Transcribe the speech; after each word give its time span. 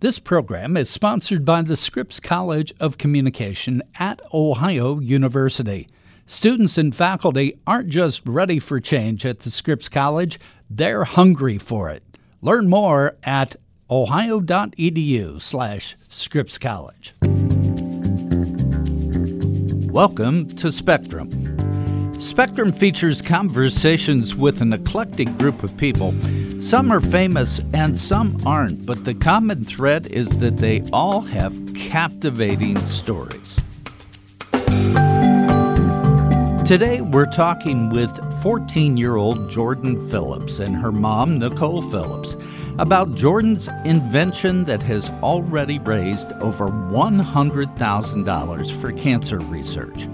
This 0.00 0.20
program 0.20 0.76
is 0.76 0.88
sponsored 0.88 1.44
by 1.44 1.62
the 1.62 1.74
Scripps 1.74 2.20
College 2.20 2.72
of 2.78 2.98
Communication 2.98 3.82
at 3.98 4.20
Ohio 4.32 5.00
University. 5.00 5.88
Students 6.24 6.78
and 6.78 6.94
faculty 6.94 7.58
aren't 7.66 7.88
just 7.88 8.22
ready 8.24 8.60
for 8.60 8.78
change 8.78 9.26
at 9.26 9.40
the 9.40 9.50
Scripps 9.50 9.88
College, 9.88 10.38
they're 10.70 11.02
hungry 11.02 11.58
for 11.58 11.90
it. 11.90 12.04
Learn 12.42 12.68
more 12.68 13.16
at 13.24 13.56
ohio.edu 13.90 15.42
slash 15.42 15.96
Scripps 16.08 16.58
College. 16.58 17.16
Welcome 19.90 20.48
to 20.50 20.70
Spectrum. 20.70 21.47
Spectrum 22.18 22.72
features 22.72 23.22
conversations 23.22 24.34
with 24.34 24.60
an 24.60 24.72
eclectic 24.72 25.38
group 25.38 25.62
of 25.62 25.76
people 25.76 26.12
some 26.60 26.90
are 26.90 27.00
famous 27.00 27.60
and 27.72 27.96
some 27.96 28.36
aren't, 28.44 28.84
but 28.84 29.04
the 29.04 29.14
common 29.14 29.64
thread 29.64 30.08
is 30.08 30.28
that 30.28 30.56
they 30.56 30.82
all 30.92 31.20
have 31.20 31.54
captivating 31.74 32.84
stories. 32.84 33.56
Today, 36.66 37.00
we're 37.00 37.30
talking 37.32 37.90
with 37.90 38.10
14 38.42 38.96
year 38.96 39.14
old 39.14 39.48
Jordan 39.48 40.10
Phillips 40.10 40.58
and 40.58 40.74
her 40.74 40.90
mom, 40.90 41.38
Nicole 41.38 41.80
Phillips, 41.80 42.34
about 42.80 43.14
Jordan's 43.14 43.68
invention 43.84 44.64
that 44.64 44.82
has 44.82 45.08
already 45.22 45.78
raised 45.78 46.32
over 46.34 46.70
$100,000 46.70 48.80
for 48.80 48.92
cancer 48.92 49.38
research. 49.38 50.08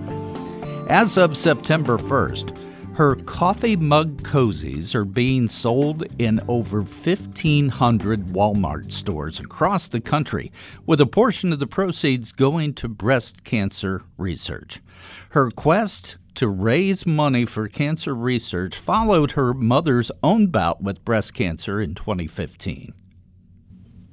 As 0.88 1.16
of 1.16 1.34
September 1.34 1.96
1st, 1.96 2.58
her 2.96 3.14
coffee 3.14 3.74
mug 3.74 4.22
cozies 4.22 4.94
are 4.94 5.06
being 5.06 5.48
sold 5.48 6.04
in 6.18 6.40
over 6.46 6.82
1,500 6.82 8.26
Walmart 8.26 8.92
stores 8.92 9.40
across 9.40 9.88
the 9.88 10.02
country, 10.02 10.52
with 10.84 11.00
a 11.00 11.06
portion 11.06 11.54
of 11.54 11.58
the 11.58 11.66
proceeds 11.66 12.32
going 12.32 12.74
to 12.74 12.88
breast 12.88 13.44
cancer 13.44 14.02
research. 14.18 14.82
Her 15.30 15.50
quest 15.50 16.18
to 16.34 16.48
raise 16.48 17.06
money 17.06 17.46
for 17.46 17.66
cancer 17.66 18.14
research 18.14 18.76
followed 18.76 19.32
her 19.32 19.54
mother's 19.54 20.10
own 20.22 20.48
bout 20.48 20.82
with 20.82 21.04
breast 21.04 21.32
cancer 21.32 21.80
in 21.80 21.94
2015. 21.94 22.92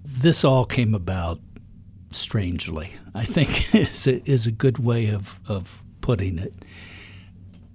This 0.06 0.46
all 0.46 0.64
came 0.64 0.96
about 0.96 1.42
strangely, 2.12 2.96
I 3.14 3.26
think 3.26 3.76
is 3.76 4.08
a, 4.08 4.30
is 4.30 4.48
a 4.48 4.52
good 4.52 4.80
way 4.80 5.10
of, 5.10 5.36
of 5.48 5.84
putting 6.02 6.40
it. 6.40 6.54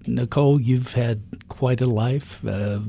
Nicole, 0.06 0.60
you've 0.60 0.94
had 0.94 1.22
quite 1.48 1.80
a 1.80 1.86
life. 1.86 2.44
Uh, 2.46 2.80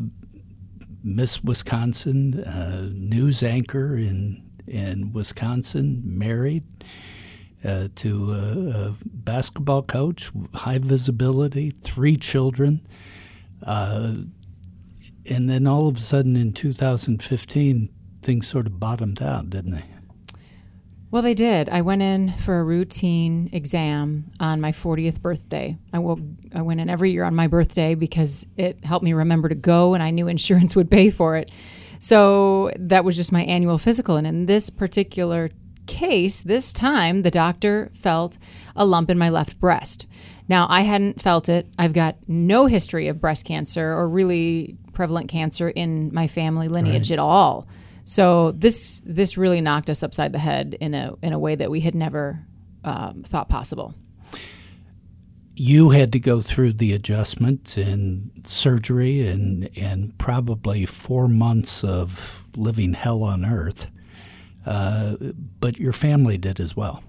Miss 1.04 1.44
Wisconsin, 1.44 2.44
uh, 2.44 2.90
news 2.94 3.44
anchor 3.44 3.96
in 3.96 4.44
in 4.68 5.14
Wisconsin, 5.14 6.02
married 6.04 6.64
uh, 7.64 7.88
to 7.96 8.34
a, 8.34 8.70
a, 8.90 8.96
basketball 9.06 9.82
coach, 9.82 10.30
high 10.54 10.78
visibility, 10.78 11.72
three 11.72 12.18
children, 12.18 12.86
uh, 13.64 14.14
and 15.26 15.50
then 15.50 15.66
all 15.66 15.88
of 15.88 15.98
a 15.98 16.02
sudden 16.02 16.36
in 16.36 16.52
2015, 16.52 17.90
things 18.22 18.48
sort 18.48 18.68
of 18.68 18.78
bottomed 18.80 19.22
out, 19.22 19.50
didn't 19.50 19.72
they? 19.72 19.86
Well, 21.10 21.22
they 21.22 21.34
did. 21.34 21.70
I 21.70 21.82
went 21.82 22.02
in 22.02 22.34
for 22.38 22.60
a 22.60 22.64
routine 22.64 23.50
exam 23.54 24.26
on 24.42 24.60
my 24.60 24.74
40th 24.74 25.22
birthday. 25.22 25.78
I, 25.94 26.00
will, 26.00 26.20
I 26.54 26.62
went 26.62 26.82
in 26.82 26.90
every 26.90 27.12
year 27.12 27.24
on 27.24 27.34
my 27.34 27.48
birthday 27.48 27.96
because 27.96 28.46
it 28.58 28.84
helped 28.84 29.06
me 29.06 29.14
remember 29.14 29.48
to 29.48 29.56
go, 29.56 29.94
and 29.94 30.04
I 30.04 30.12
knew 30.12 30.28
insurance 30.28 30.76
would 30.76 30.92
pay 30.92 31.10
for 31.10 31.38
it. 31.38 31.50
So 32.00 32.72
that 32.78 33.06
was 33.06 33.16
just 33.16 33.32
my 33.32 33.44
annual 33.44 33.78
physical. 33.78 34.18
And 34.18 34.28
in 34.28 34.46
this 34.48 34.70
particular 34.70 35.50
case, 35.88 36.42
this 36.42 36.74
time, 36.74 37.22
the 37.22 37.32
doctor 37.32 37.90
felt 37.96 38.38
a 38.76 38.86
lump 38.86 39.10
in 39.10 39.18
my 39.18 39.30
left 39.30 39.60
breast. 39.60 40.06
Now, 40.50 40.68
I 40.70 40.82
hadn't 40.82 41.22
felt 41.22 41.50
it. 41.50 41.68
I've 41.80 41.94
got 41.94 42.18
no 42.28 42.66
history 42.66 43.08
of 43.08 43.20
breast 43.20 43.46
cancer 43.46 43.94
or 43.94 44.08
really 44.08 44.78
prevalent 44.94 45.30
cancer 45.30 45.70
in 45.70 46.14
my 46.14 46.28
family 46.28 46.68
lineage 46.68 47.10
right. 47.10 47.16
at 47.16 47.20
all. 47.20 47.68
So 48.08 48.52
this 48.54 49.02
this 49.06 49.36
really 49.36 49.60
knocked 49.60 49.90
us 49.90 50.02
upside 50.02 50.32
the 50.32 50.40
head 50.40 50.78
in 50.80 50.94
a 50.94 51.16
in 51.22 51.34
a 51.34 51.40
way 51.40 51.56
that 51.56 51.70
we 51.70 51.82
had 51.82 51.94
never 51.94 52.40
um, 52.86 53.24
thought 53.24 53.50
possible. 53.50 53.94
You 55.56 55.90
had 55.90 56.14
to 56.14 56.20
go 56.20 56.40
through 56.40 56.74
the 56.74 56.94
adjustment 56.94 57.76
and 57.76 58.32
surgery 58.46 59.28
and 59.28 59.70
and 59.76 60.18
probably 60.18 60.86
four 60.86 61.28
months 61.28 61.84
of 61.84 62.46
living 62.56 62.94
hell 62.94 63.24
on 63.24 63.44
earth, 63.44 63.88
uh, 64.66 65.18
but 65.60 65.78
your 65.78 65.94
family 65.94 66.38
did 66.38 66.62
as 66.62 66.78
well. 66.78 67.04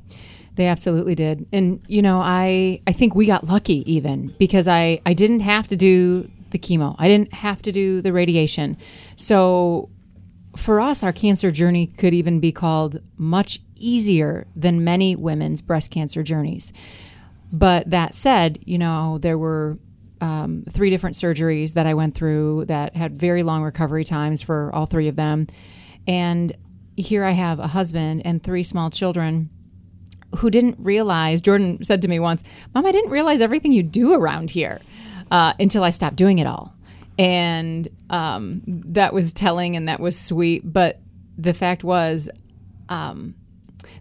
They 0.56 0.66
absolutely 0.66 1.14
did. 1.14 1.47
And 1.53 1.81
you 1.87 2.03
know, 2.03 2.19
I 2.19 2.82
I 2.88 2.92
think 2.92 3.14
we 3.14 3.25
got 3.26 3.47
lucky 3.47 3.88
even 3.91 4.34
because 4.37 4.66
I 4.66 5.00
I 5.06 5.14
didn't 5.14 5.41
have 5.41 5.69
to 5.69 5.76
do 5.76 6.28
the 6.50 6.58
chemo. 6.58 6.97
I 6.98 7.06
didn't 7.06 7.32
have 7.34 7.62
to 7.62 7.70
do 7.70 8.03
the 8.03 8.12
radiation. 8.12 8.76
So 9.14 9.91
for 10.58 10.80
us, 10.80 11.02
our 11.02 11.12
cancer 11.12 11.50
journey 11.50 11.86
could 11.86 12.12
even 12.12 12.41
be 12.41 12.52
called 12.52 13.00
much 13.16 13.60
easier 13.76 14.46
than 14.56 14.82
many 14.82 15.14
women's 15.14 15.60
breast 15.60 15.91
cancer 15.91 16.22
journeys. 16.22 16.72
But 17.52 17.91
that 17.91 18.14
said, 18.14 18.58
you 18.66 18.76
know, 18.76 19.19
there 19.19 19.38
were 19.38 19.78
um, 20.20 20.64
three 20.69 20.91
different 20.91 21.16
surgeries 21.16 21.74
that 21.74 21.86
I 21.86 21.94
went 21.94 22.14
through 22.14 22.64
that 22.66 22.96
had 22.96 23.19
very 23.19 23.42
long 23.42 23.62
recovery 23.62 24.04
times 24.04 24.42
for 24.42 24.74
all 24.74 24.86
three 24.86 25.08
of 25.08 25.16
them. 25.16 25.46
And 26.06 26.54
here 26.96 27.25
I 27.25 27.30
have 27.30 27.60
a 27.60 27.69
husband 27.69 28.22
and 28.25 28.42
three 28.42 28.64
small 28.64 28.90
children 28.90 29.50
who 30.38 30.50
didn't 30.50 30.76
realize. 30.78 31.40
Jordan 31.40 31.82
said 31.84 32.02
to 32.02 32.08
me 32.08 32.19
once, 32.19 32.42
Mom, 32.75 32.84
I 32.84 32.92
didn't 32.92 33.10
realize 33.10 33.40
everything 33.40 33.72
you 33.72 33.82
do 33.82 34.12
around 34.12 34.50
here 34.50 34.80
uh, 35.30 35.54
until 35.60 35.84
I 35.84 35.90
stopped 35.90 36.16
doing 36.16 36.38
it 36.40 36.46
all 36.46 36.75
and 37.19 37.89
um, 38.11 38.62
that 38.67 39.12
was 39.12 39.33
telling 39.33 39.77
and 39.77 39.89
that 39.89 40.01
was 40.01 40.19
sweet. 40.19 40.73
But 40.73 41.01
the 41.37 41.53
fact 41.53 41.83
was, 41.84 42.29
um, 42.89 43.34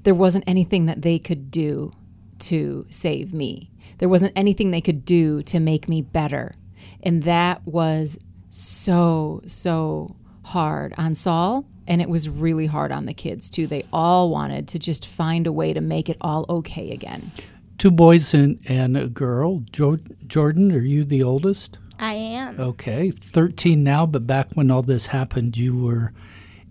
there 0.04 0.16
wasn't 0.16 0.44
anything 0.48 0.86
that 0.86 1.02
they 1.02 1.20
could 1.20 1.50
do 1.52 1.92
to 2.40 2.86
save 2.90 3.34
me. 3.34 3.72
There 3.98 4.10
wasn't 4.10 4.34
anything 4.36 4.70
they 4.70 4.82
could 4.82 5.06
do 5.06 5.42
to 5.44 5.60
make 5.60 5.90
me 5.90 6.04
better, 6.04 6.54
and 7.02 7.24
that 7.24 7.66
was 7.66 8.20
so 8.52 9.42
so 9.48 10.16
hard 10.44 10.94
on 10.98 11.16
Saul. 11.16 11.66
And 11.90 12.02
it 12.02 12.10
was 12.10 12.28
really 12.28 12.66
hard 12.66 12.92
on 12.92 13.06
the 13.06 13.14
kids 13.14 13.50
too. 13.50 13.66
They 13.66 13.86
all 13.94 14.30
wanted 14.30 14.68
to 14.70 14.80
just 14.80 15.06
find 15.06 15.48
a 15.48 15.54
way 15.54 15.72
to 15.72 15.80
make 15.80 16.10
it 16.10 16.18
all 16.20 16.46
okay 16.50 16.92
again. 16.92 17.32
Two 17.78 17.92
boys 17.92 18.34
and, 18.34 18.60
and 18.68 18.98
a 18.98 19.08
girl. 19.08 19.64
Jordan, 19.72 20.72
are 20.74 20.80
you 20.80 21.06
the 21.06 21.24
oldest? 21.24 21.78
I 22.00 22.14
am. 22.14 22.60
Okay, 22.60 23.12
13 23.12 23.84
now, 23.84 24.06
but 24.06 24.28
back 24.28 24.50
when 24.54 24.70
all 24.70 24.82
this 24.82 25.08
happened, 25.08 25.58
you 25.58 25.76
were 25.76 26.14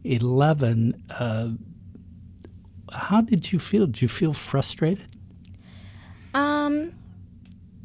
11. 0.05 1.03
Uh, 1.11 1.49
how 2.93 3.21
did 3.21 3.53
you 3.53 3.59
feel? 3.59 3.87
Did 3.87 4.03
you 4.03 4.09
feel 4.09 4.33
frustrated? 4.33 5.09
Um, 6.33 6.93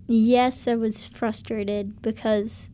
yes, 0.07 0.68
I 0.68 0.75
was 0.75 1.06
frustrated 1.06 2.01
because 2.01 2.69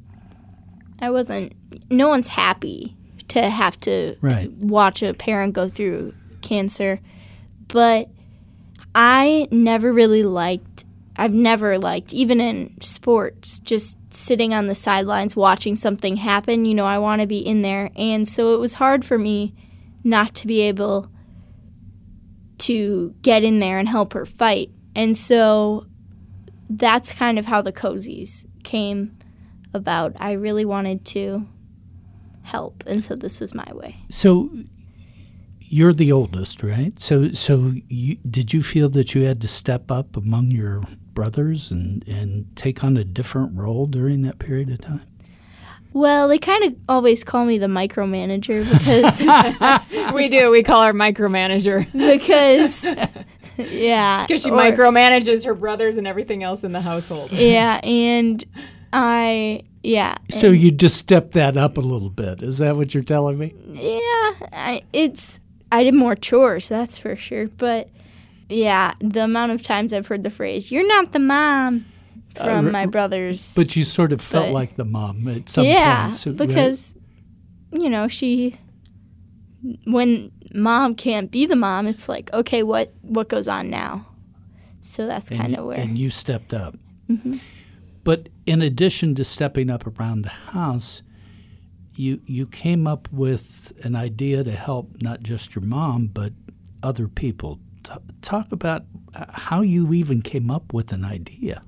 I 1.00 1.10
wasn't, 1.10 1.54
no 1.90 2.10
one's 2.10 2.30
happy 2.30 2.96
to 3.30 3.50
have 3.50 3.80
to 3.82 4.18
right. 4.22 4.52
watch 4.52 5.02
a 5.02 5.14
parent 5.14 5.54
go 5.54 5.70
through 5.70 6.14
cancer. 6.42 7.00
But 7.68 8.10
I 8.96 9.48
never 9.52 9.94
really 9.94 10.24
liked 10.24 10.86
I've 11.18 11.34
never 11.34 11.80
liked, 11.80 12.14
even 12.14 12.40
in 12.40 12.76
sports, 12.82 13.60
just 13.60 13.98
sitting 14.18 14.54
on 14.54 14.68
the 14.68 14.76
sidelines 14.76 15.36
watching 15.36 15.76
something 15.76 16.18
happen. 16.18 16.66
You 16.66 16.74
know, 16.76 16.86
I 16.86 16.98
want 16.98 17.22
to 17.22 17.28
be 17.28 17.40
in 17.40 17.62
there. 17.62 17.92
And 17.96 18.28
so 18.28 18.54
it 18.54 18.60
was 18.60 18.76
hard 18.76 19.06
for 19.06 19.18
me 19.18 19.54
not 20.04 20.34
to 20.36 20.48
be 20.48 20.62
able 20.62 21.12
to 22.60 23.14
get 23.22 23.44
in 23.44 23.60
there 23.60 23.78
and 23.78 23.88
help 23.88 24.14
her 24.14 24.26
fight. 24.26 24.72
And 24.96 25.16
so 25.16 25.86
that's 26.70 27.12
kind 27.14 27.38
of 27.38 27.46
how 27.46 27.62
the 27.62 27.72
cozies 27.72 28.46
came 28.64 29.18
about. 29.74 30.16
I 30.20 30.34
really 30.34 30.66
wanted 30.66 31.06
to 31.06 31.48
help, 32.44 32.84
and 32.88 33.04
so 33.04 33.16
this 33.16 33.40
was 33.40 33.54
my 33.54 33.70
way. 33.74 33.98
So 34.10 34.50
you're 35.70 35.94
the 35.94 36.12
oldest, 36.12 36.64
right? 36.64 36.98
So 37.00 37.32
so 37.34 37.74
you, 37.88 38.18
did 38.30 38.54
you 38.54 38.64
feel 38.64 38.90
that 38.90 39.14
you 39.14 39.24
had 39.24 39.42
to 39.42 39.48
step 39.48 39.92
up 39.92 40.16
among 40.16 40.52
your 40.52 40.84
brothers 41.14 41.72
and, 41.72 42.08
and 42.08 42.46
take 42.56 42.84
on 42.84 42.96
a 42.98 43.04
different 43.04 43.56
role 43.56 43.86
during 43.86 44.22
that 44.22 44.40
period 44.40 44.70
of 44.70 44.80
time? 44.80 45.02
Well, 45.94 46.28
they 46.28 46.38
kind 46.38 46.64
of 46.64 46.76
always 46.88 47.24
call 47.24 47.46
me 47.46 47.58
the 47.58 47.68
micromanager 47.68 48.64
because 48.72 50.14
we 50.14 50.28
do. 50.28 50.52
We 50.52 50.64
call 50.64 50.86
her 50.86 50.94
micromanager 50.94 51.92
because 52.18 52.84
yeah, 53.58 54.26
because 54.26 54.44
she 54.44 54.52
or, 54.52 54.58
micromanages 54.58 55.46
her 55.46 55.56
brothers 55.56 55.98
and 55.98 56.08
everything 56.08 56.44
else 56.44 56.64
in 56.64 56.72
the 56.72 56.82
household. 56.82 57.32
Yeah, 57.32 57.80
and 57.84 58.44
I 58.94 59.64
yeah. 59.82 60.18
So 60.30 60.52
you 60.52 60.72
just 60.72 60.98
step 60.98 61.32
that 61.32 61.58
up 61.58 61.78
a 61.78 61.82
little 61.82 62.10
bit. 62.10 62.44
Is 62.44 62.60
that 62.60 62.76
what 62.76 62.94
you're 62.94 63.04
telling 63.04 63.38
me? 63.38 63.56
Yeah, 63.68 64.48
I, 64.54 64.84
it's 64.94 65.40
I 65.72 65.84
did 65.84 65.94
more 65.94 66.16
chores, 66.16 66.70
that's 66.70 66.98
for 66.98 67.16
sure. 67.16 67.48
But 67.50 67.90
yeah, 68.50 68.94
the 69.00 69.24
amount 69.26 69.52
of 69.52 69.62
times 69.64 69.94
I've 69.94 70.08
heard 70.08 70.24
the 70.24 70.30
phrase 70.30 70.72
"You're 70.72 70.88
not 70.88 71.12
the 71.12 71.20
mom" 71.20 71.86
from 72.36 72.68
Uh, 72.68 72.72
my 72.72 72.86
brothers. 72.86 73.54
But 73.56 73.76
you 73.76 73.84
sort 73.84 74.12
of 74.14 74.22
felt 74.22 74.46
But- 74.48 74.54
like 74.54 74.76
the 74.76 74.86
mom 74.86 75.28
at 75.28 75.50
some 75.50 75.66
yeah, 75.66 76.08
point. 76.12 76.26
right? 76.26 76.38
because 76.48 76.96
you 77.72 77.90
know 77.90 78.08
she 78.08 78.56
when 79.86 80.32
mom 80.54 80.96
can't 80.96 81.30
be 81.32 81.46
the 81.46 81.56
mom, 81.56 81.88
it's 81.88 82.08
like 82.08 82.32
okay, 82.34 82.64
what 82.64 82.94
what 83.02 83.28
goes 83.30 83.48
on 83.48 83.70
now? 83.70 84.06
So 84.82 85.06
that's 85.06 85.30
kind 85.30 85.56
of 85.56 85.66
where. 85.66 85.78
Mm-hmm. 85.78 85.90
And 85.90 85.98
you 85.98 86.10
stepped 86.10 86.54
up. 86.54 86.76
But 88.04 88.30
in 88.46 88.62
addition 88.62 89.16
to 89.16 89.24
stepping 89.26 89.70
up 89.70 89.86
around 89.86 90.22
the 90.22 90.30
house, 90.30 91.02
you 91.98 92.22
you 92.26 92.46
came 92.48 92.88
up 92.88 93.08
with 93.12 93.74
an 93.84 93.96
idea 93.96 94.44
to 94.44 94.52
help 94.52 95.02
not 95.02 95.22
just 95.22 95.56
your 95.56 95.64
mom 95.64 96.08
but 96.08 96.34
other 96.84 97.08
people. 97.08 97.60
T- 97.84 97.94
talk 98.22 98.52
about 98.52 98.84
how 99.30 99.62
you 99.62 99.94
even 99.94 100.22
came 100.22 100.52
up 100.52 100.74
with 100.74 100.92
an 100.92 101.04
idea. 101.06 101.62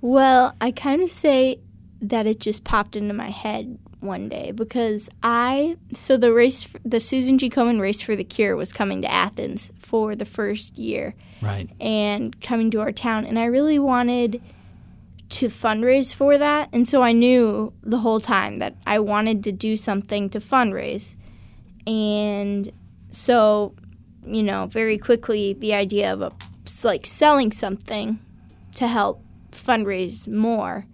Well, 0.00 0.54
I 0.60 0.70
kind 0.70 1.02
of 1.02 1.10
say 1.10 1.60
that 2.00 2.26
it 2.26 2.38
just 2.40 2.64
popped 2.64 2.94
into 2.96 3.12
my 3.14 3.30
head 3.30 3.78
one 4.00 4.28
day 4.28 4.52
because 4.52 5.10
I 5.22 5.76
so 5.92 6.16
the 6.16 6.32
race 6.32 6.68
the 6.84 7.00
Susan 7.00 7.36
G 7.36 7.50
Komen 7.50 7.80
race 7.80 8.00
for 8.00 8.14
the 8.14 8.22
cure 8.22 8.54
was 8.54 8.72
coming 8.72 9.02
to 9.02 9.10
Athens 9.10 9.72
for 9.78 10.14
the 10.14 10.24
first 10.24 10.78
year 10.78 11.14
Right. 11.42 11.68
and 11.80 12.40
coming 12.40 12.70
to 12.70 12.80
our 12.80 12.92
town 12.92 13.24
and 13.26 13.38
I 13.38 13.46
really 13.46 13.78
wanted 13.80 14.40
to 15.28 15.48
fundraise 15.48 16.14
for 16.14 16.38
that 16.38 16.68
and 16.72 16.88
so 16.88 17.02
I 17.02 17.12
knew 17.12 17.72
the 17.82 17.98
whole 17.98 18.20
time 18.20 18.58
that 18.60 18.76
I 18.86 18.98
wanted 18.98 19.44
to 19.44 19.52
do 19.52 19.76
something 19.76 20.30
to 20.30 20.40
fundraise 20.40 21.16
and 21.86 22.70
so 23.10 23.74
you 24.24 24.42
know 24.42 24.66
very 24.66 24.98
quickly 24.98 25.52
the 25.52 25.74
idea 25.74 26.12
of 26.12 26.22
uh, 26.22 26.30
a, 26.30 26.86
like 26.86 27.06
selling 27.06 27.52
something 27.52 28.18
to 28.74 28.86
help 28.86 29.22
fundraise 29.50 30.28
more 30.28 30.86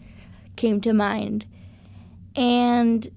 came 0.56 0.80
to 0.80 0.92
mind. 0.92 1.46
And 2.36 3.08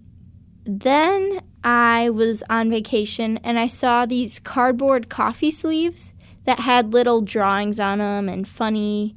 then 0.66 1.42
I 1.64 2.10
was 2.10 2.44
on 2.50 2.70
vacation 2.70 3.38
and 3.38 3.58
I 3.58 3.68
saw 3.68 4.06
these 4.06 4.40
cardboard 4.40 5.10
coffee 5.10 5.52
sleeves 5.52 6.14
that 6.46 6.60
had 6.60 6.94
little 6.94 7.22
drawings 7.22 7.80
on 7.80 8.00
them 8.00 8.30
and 8.30 8.48
funny. 8.48 9.16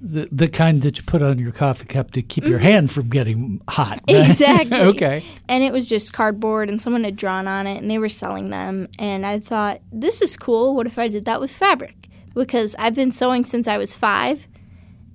The 0.00 0.28
the 0.30 0.46
kind 0.48 0.82
that 0.82 0.98
you 0.98 1.04
put 1.04 1.22
on 1.22 1.38
your 1.38 1.52
coffee 1.52 1.86
cup 1.86 2.10
to 2.12 2.22
keep 2.22 2.44
your 2.44 2.58
hand 2.58 2.90
from 2.92 3.08
getting 3.08 3.60
hot. 3.68 3.92
right? 3.92 4.02
Mm-hmm. 4.08 4.30
Exactly. 4.30 4.78
okay. 4.92 5.24
And 5.48 5.64
it 5.64 5.72
was 5.72 5.88
just 5.88 6.12
cardboard 6.12 6.68
and 6.68 6.80
someone 6.82 7.04
had 7.04 7.16
drawn 7.16 7.48
on 7.48 7.66
it 7.66 7.78
and 7.78 7.90
they 7.90 7.98
were 7.98 8.08
selling 8.10 8.50
them. 8.50 8.88
And 8.98 9.24
I 9.24 9.38
thought, 9.38 9.80
this 9.90 10.20
is 10.20 10.36
cool. 10.36 10.74
What 10.74 10.86
if 10.86 10.98
I 10.98 11.08
did 11.08 11.24
that 11.24 11.40
with 11.40 11.50
fabric? 11.50 12.08
Because 12.34 12.76
I've 12.78 12.94
been 12.94 13.10
sewing 13.12 13.44
since 13.44 13.66
I 13.66 13.78
was 13.78 13.96
five. 13.96 14.46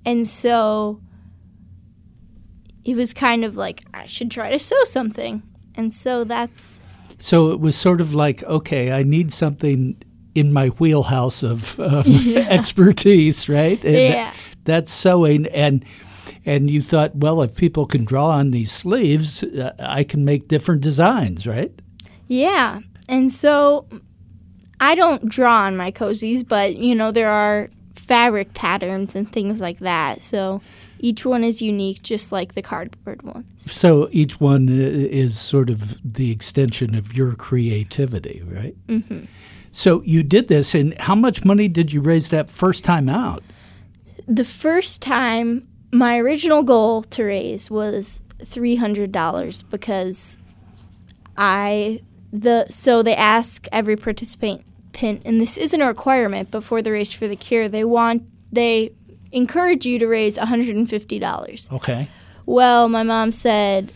And 0.03 0.27
so 0.27 0.99
it 2.83 2.95
was 2.95 3.13
kind 3.13 3.45
of 3.45 3.55
like, 3.55 3.83
I 3.93 4.07
should 4.07 4.31
try 4.31 4.49
to 4.51 4.57
sew 4.59 4.83
something. 4.85 5.43
And 5.75 5.93
so 5.93 6.23
that's, 6.23 6.81
So 7.19 7.51
it 7.51 7.59
was 7.59 7.75
sort 7.75 8.01
of 8.01 8.13
like, 8.15 8.41
okay, 8.43 8.91
I 8.91 9.03
need 9.03 9.31
something 9.31 9.95
in 10.33 10.51
my 10.53 10.69
wheelhouse 10.69 11.43
of, 11.43 11.79
of 11.79 12.07
expertise, 12.35 13.47
right? 13.47 13.83
And 13.85 13.95
Yeah. 13.95 14.33
That's 14.65 14.91
sewing, 14.91 15.47
and 15.47 15.83
and 16.45 16.69
you 16.69 16.81
thought, 16.81 17.15
well, 17.15 17.41
if 17.41 17.55
people 17.55 17.85
can 17.85 18.05
draw 18.05 18.29
on 18.29 18.51
these 18.51 18.71
sleeves, 18.71 19.43
uh, 19.43 19.73
I 19.79 20.03
can 20.03 20.25
make 20.25 20.47
different 20.47 20.81
designs, 20.81 21.45
right? 21.45 21.71
yeah. 22.31 22.79
And 23.09 23.29
so 23.29 23.85
I 24.79 24.95
don't 24.95 25.27
draw 25.27 25.63
on 25.63 25.75
my 25.75 25.91
cozies, 25.91 26.47
but, 26.47 26.77
you 26.77 26.95
know, 26.95 27.11
there 27.11 27.29
are 27.29 27.69
fabric 27.93 28.53
patterns 28.53 29.15
and 29.15 29.29
things 29.29 29.59
like 29.59 29.79
that. 29.79 30.21
So 30.21 30.61
each 30.99 31.25
one 31.25 31.43
is 31.43 31.61
unique, 31.61 32.03
just 32.03 32.31
like 32.31 32.53
the 32.53 32.61
cardboard 32.61 33.21
ones. 33.23 33.45
So 33.69 34.07
each 34.13 34.39
one 34.39 34.69
is 34.69 35.37
sort 35.37 35.69
of 35.69 35.97
the 36.05 36.31
extension 36.31 36.95
of 36.95 37.15
your 37.17 37.35
creativity, 37.35 38.41
right? 38.45 38.75
Mm-hmm. 38.87 39.25
So 39.71 40.01
you 40.03 40.23
did 40.23 40.47
this, 40.47 40.73
and 40.73 40.97
how 40.99 41.15
much 41.15 41.43
money 41.43 41.67
did 41.67 41.91
you 41.91 42.01
raise 42.01 42.29
that 42.29 42.49
first 42.49 42.85
time 42.85 43.09
out? 43.09 43.43
The 44.31 44.45
first 44.45 45.01
time 45.01 45.67
my 45.91 46.17
original 46.17 46.63
goal 46.63 47.03
to 47.03 47.23
raise 47.23 47.69
was 47.69 48.21
$300 48.39 49.69
because 49.69 50.37
I 51.37 52.01
the 52.31 52.65
so 52.69 53.03
they 53.03 53.15
ask 53.15 53.67
every 53.73 53.97
participant 53.97 54.63
and 55.01 55.41
this 55.41 55.57
isn't 55.57 55.81
a 55.81 55.87
requirement 55.87 56.49
but 56.49 56.63
for 56.63 56.81
the 56.81 56.91
race 56.91 57.11
for 57.11 57.27
the 57.27 57.35
cure 57.35 57.67
they 57.67 57.83
want 57.83 58.23
they 58.51 58.93
encourage 59.33 59.85
you 59.85 59.99
to 59.99 60.07
raise 60.07 60.37
$150. 60.37 61.71
Okay. 61.73 62.09
Well, 62.45 62.87
my 62.87 63.03
mom 63.03 63.33
said 63.33 63.91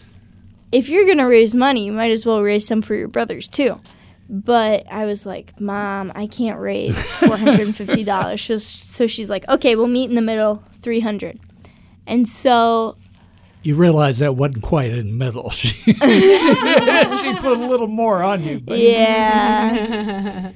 if 0.71 0.89
you're 0.89 1.05
going 1.05 1.19
to 1.19 1.25
raise 1.25 1.55
money, 1.55 1.85
you 1.85 1.91
might 1.93 2.11
as 2.11 2.25
well 2.25 2.41
raise 2.41 2.67
some 2.67 2.81
for 2.81 2.95
your 2.95 3.07
brothers 3.07 3.47
too. 3.47 3.79
But 4.27 4.86
I 4.92 5.06
was 5.06 5.25
like, 5.25 5.60
Mom, 5.62 6.12
I 6.16 6.25
can't 6.27 6.60
raise 6.60 7.13
four 7.18 7.38
hundred 7.38 7.62
and 7.62 7.75
fifty 7.75 8.04
dollars. 8.04 8.42
so, 8.42 8.57
so 8.57 9.07
she's 9.07 9.30
like, 9.30 9.48
Okay, 9.50 9.75
we'll 9.75 9.88
meet 9.88 10.10
in 10.10 10.16
the 10.16 10.22
middle, 10.22 10.63
three 10.81 11.00
hundred. 11.01 11.39
And 12.07 12.27
so 12.27 12.98
You 13.63 13.75
realize 13.75 14.19
that 14.19 14.36
wasn't 14.36 14.63
quite 14.63 14.92
in 14.92 15.07
the 15.07 15.13
middle. 15.13 15.50
She, 15.56 15.68
she, 15.69 15.94
she 15.94 17.36
put 17.36 17.57
a 17.57 17.66
little 17.68 17.88
more 17.88 18.24
on 18.24 18.44
you. 18.44 18.60
But 18.60 18.80
yeah. 18.80 20.51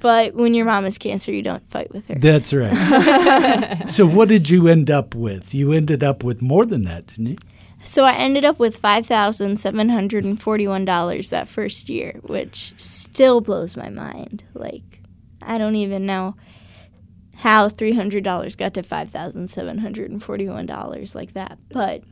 but 0.00 0.34
when 0.34 0.54
your 0.54 0.64
mom 0.64 0.84
has 0.84 0.98
cancer, 0.98 1.30
you 1.32 1.42
don't 1.42 1.68
fight 1.70 1.92
with 1.92 2.08
her. 2.08 2.16
That's 2.16 2.52
right. 2.52 3.88
so 3.88 4.04
what 4.06 4.28
did 4.28 4.50
you 4.50 4.66
end 4.68 4.90
up 4.90 5.14
with? 5.14 5.54
You 5.54 5.72
ended 5.72 6.02
up 6.02 6.24
with 6.24 6.42
more 6.42 6.66
than 6.66 6.84
that, 6.84 7.06
didn't 7.06 7.26
you? 7.26 7.36
So 7.86 8.04
I 8.04 8.14
ended 8.14 8.44
up 8.44 8.58
with 8.58 8.76
five 8.76 9.06
thousand 9.06 9.58
seven 9.58 9.88
hundred 9.88 10.24
and 10.24 10.40
forty-one 10.40 10.84
dollars 10.84 11.30
that 11.30 11.48
first 11.48 11.88
year, 11.88 12.18
which 12.22 12.74
still 12.76 13.40
blows 13.40 13.76
my 13.76 13.88
mind. 13.88 14.44
Like, 14.54 15.00
I 15.40 15.56
don't 15.58 15.76
even 15.76 16.04
know 16.04 16.34
how 17.36 17.68
three 17.68 17.92
hundred 17.92 18.24
dollars 18.24 18.56
got 18.56 18.74
to 18.74 18.82
five 18.82 19.10
thousand 19.10 19.48
seven 19.48 19.78
hundred 19.78 20.10
and 20.10 20.22
forty-one 20.22 20.66
dollars 20.66 21.14
like 21.14 21.32
that. 21.34 21.58
But 21.70 22.02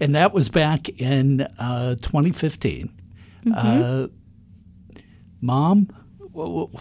And 0.00 0.14
that 0.14 0.32
was 0.32 0.48
back 0.48 0.88
in 0.88 1.40
uh, 1.58 1.96
2015. 1.96 2.90
Uh, 3.54 4.08
Mom, 5.40 5.88
wha- 6.32 6.48
wha- 6.48 6.80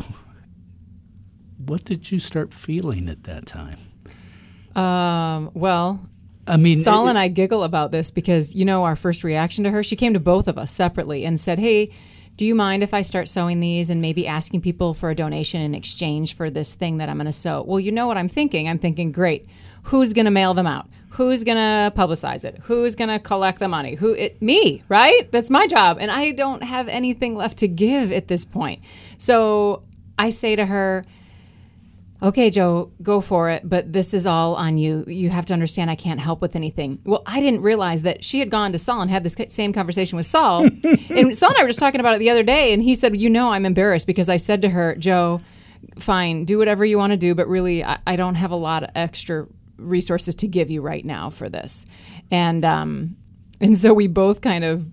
what 1.58 1.84
did 1.86 2.12
you 2.12 2.20
start 2.20 2.54
feeling 2.54 3.10
at 3.10 3.24
that 3.24 3.46
time? 3.46 3.80
Um, 4.76 5.50
well, 5.54 6.08
I 6.48 6.58
mean, 6.58 6.80
Saul 6.80 7.08
and 7.08 7.18
I 7.18 7.28
giggle 7.28 7.64
about 7.64 7.92
this 7.92 8.10
because 8.12 8.56
you 8.56 8.66
know 8.66 8.84
our 8.84 8.96
first 8.96 9.24
reaction 9.24 9.64
to 9.66 9.72
her. 9.72 9.84
She 9.84 9.96
came 9.96 10.14
to 10.14 10.20
both 10.20 10.48
of 10.48 10.58
us 10.58 10.72
separately 10.72 11.26
and 11.26 11.40
said, 11.40 11.60
"Hey, 11.60 11.92
do 12.38 12.46
you 12.46 12.56
mind 12.56 12.84
if 12.84 12.94
I 12.94 13.02
start 13.02 13.28
sewing 13.28 13.60
these 13.60 13.90
and 13.90 14.02
maybe 14.02 14.26
asking 14.26 14.62
people 14.62 14.94
for 14.94 15.10
a 15.10 15.16
donation 15.16 15.62
in 15.62 15.76
exchange 15.76 16.36
for 16.36 16.50
this 16.50 16.74
thing 16.74 16.98
that 16.98 17.10
I'm 17.10 17.18
going 17.18 17.26
to 17.26 17.34
sew?" 17.34 17.64
Well, 17.68 17.80
you 17.80 17.92
know 17.92 18.08
what 18.08 18.18
I'm 18.18 18.30
thinking. 18.30 18.70
I'm 18.70 18.80
thinking, 18.80 19.12
great. 19.12 19.46
Who's 19.84 20.14
going 20.14 20.26
to 20.26 20.32
mail 20.32 20.54
them 20.54 20.68
out? 20.68 20.88
Who's 21.12 21.44
going 21.44 21.58
to 21.58 21.92
publicize 21.96 22.46
it? 22.46 22.60
Who's 22.64 22.96
going 22.96 23.10
to 23.10 23.20
collect 23.20 23.60
the 23.60 23.68
money? 23.68 23.96
Who? 23.96 24.14
It, 24.14 24.42
me, 24.42 24.84
right? 24.88 25.32
That's 25.32 25.50
my 25.50 25.68
job, 25.68 25.98
and 26.00 26.12
I 26.12 26.32
don't 26.32 26.64
have 26.64 26.88
anything 26.88 27.36
left 27.36 27.58
to 27.60 27.68
give 27.68 28.12
at 28.12 28.28
this 28.28 28.46
point. 28.46 28.82
So 29.18 29.84
I 30.20 30.30
say 30.30 30.56
to 30.56 30.66
her 30.66 31.06
okay, 32.22 32.50
Jo, 32.50 32.92
go 33.02 33.22
for 33.22 33.50
it, 33.50 33.68
but 33.68 33.94
this 33.94 34.14
is 34.14 34.26
all 34.26 34.56
on 34.56 34.78
you. 34.78 35.04
You 35.08 35.30
have 35.30 35.46
to 35.48 35.54
understand 35.54 35.92
I 35.92 35.96
can't 35.96 36.20
help 36.20 36.42
with 36.42 36.56
anything. 36.56 37.00
Well, 37.06 37.24
I 37.26 37.40
didn't 37.40 37.62
realize 37.62 38.02
that 38.02 38.24
she 38.24 38.40
had 38.40 38.50
gone 38.50 38.72
to 38.72 38.80
Saul 38.80 39.02
and 39.02 39.12
had 39.12 39.24
this 39.24 39.36
same 39.50 39.74
conversation 39.74 40.18
with 40.18 40.26
Saul. 40.26 40.64
and 41.10 41.38
Saul 41.38 41.50
and 41.50 41.58
I 41.58 41.64
were 41.64 41.70
just 41.70 41.80
talking 41.80 42.00
about 42.00 42.16
it 42.16 42.20
the 42.20 42.30
other 42.30 42.44
day, 42.44 42.74
and 42.74 42.82
he 42.82 42.96
said, 42.96 43.16
You 43.16 43.30
know, 43.30 43.52
I'm 43.52 43.66
embarrassed 43.66 44.08
because 44.08 44.30
I 44.30 44.38
said 44.38 44.62
to 44.64 44.70
her, 44.70 44.96
Jo, 44.96 45.42
fine, 46.00 46.46
do 46.46 46.58
whatever 46.58 46.86
you 46.86 46.98
want 46.98 47.12
to 47.12 47.18
do, 47.18 47.36
but 47.36 47.48
really, 47.48 47.84
I, 47.84 48.00
I 48.08 48.16
don't 48.16 48.36
have 48.36 48.52
a 48.52 48.56
lot 48.56 48.84
of 48.84 48.90
extra 48.96 49.48
resources 49.78 50.36
to 50.36 50.48
give 50.48 50.72
you 50.72 50.82
right 50.82 51.06
now 51.06 51.30
for 51.30 51.50
this. 51.50 51.86
And, 52.32 52.66
um, 52.66 53.16
and 53.62 53.78
so 53.78 53.94
we 53.94 54.08
both 54.08 54.42
kind 54.42 54.64
of 54.64 54.86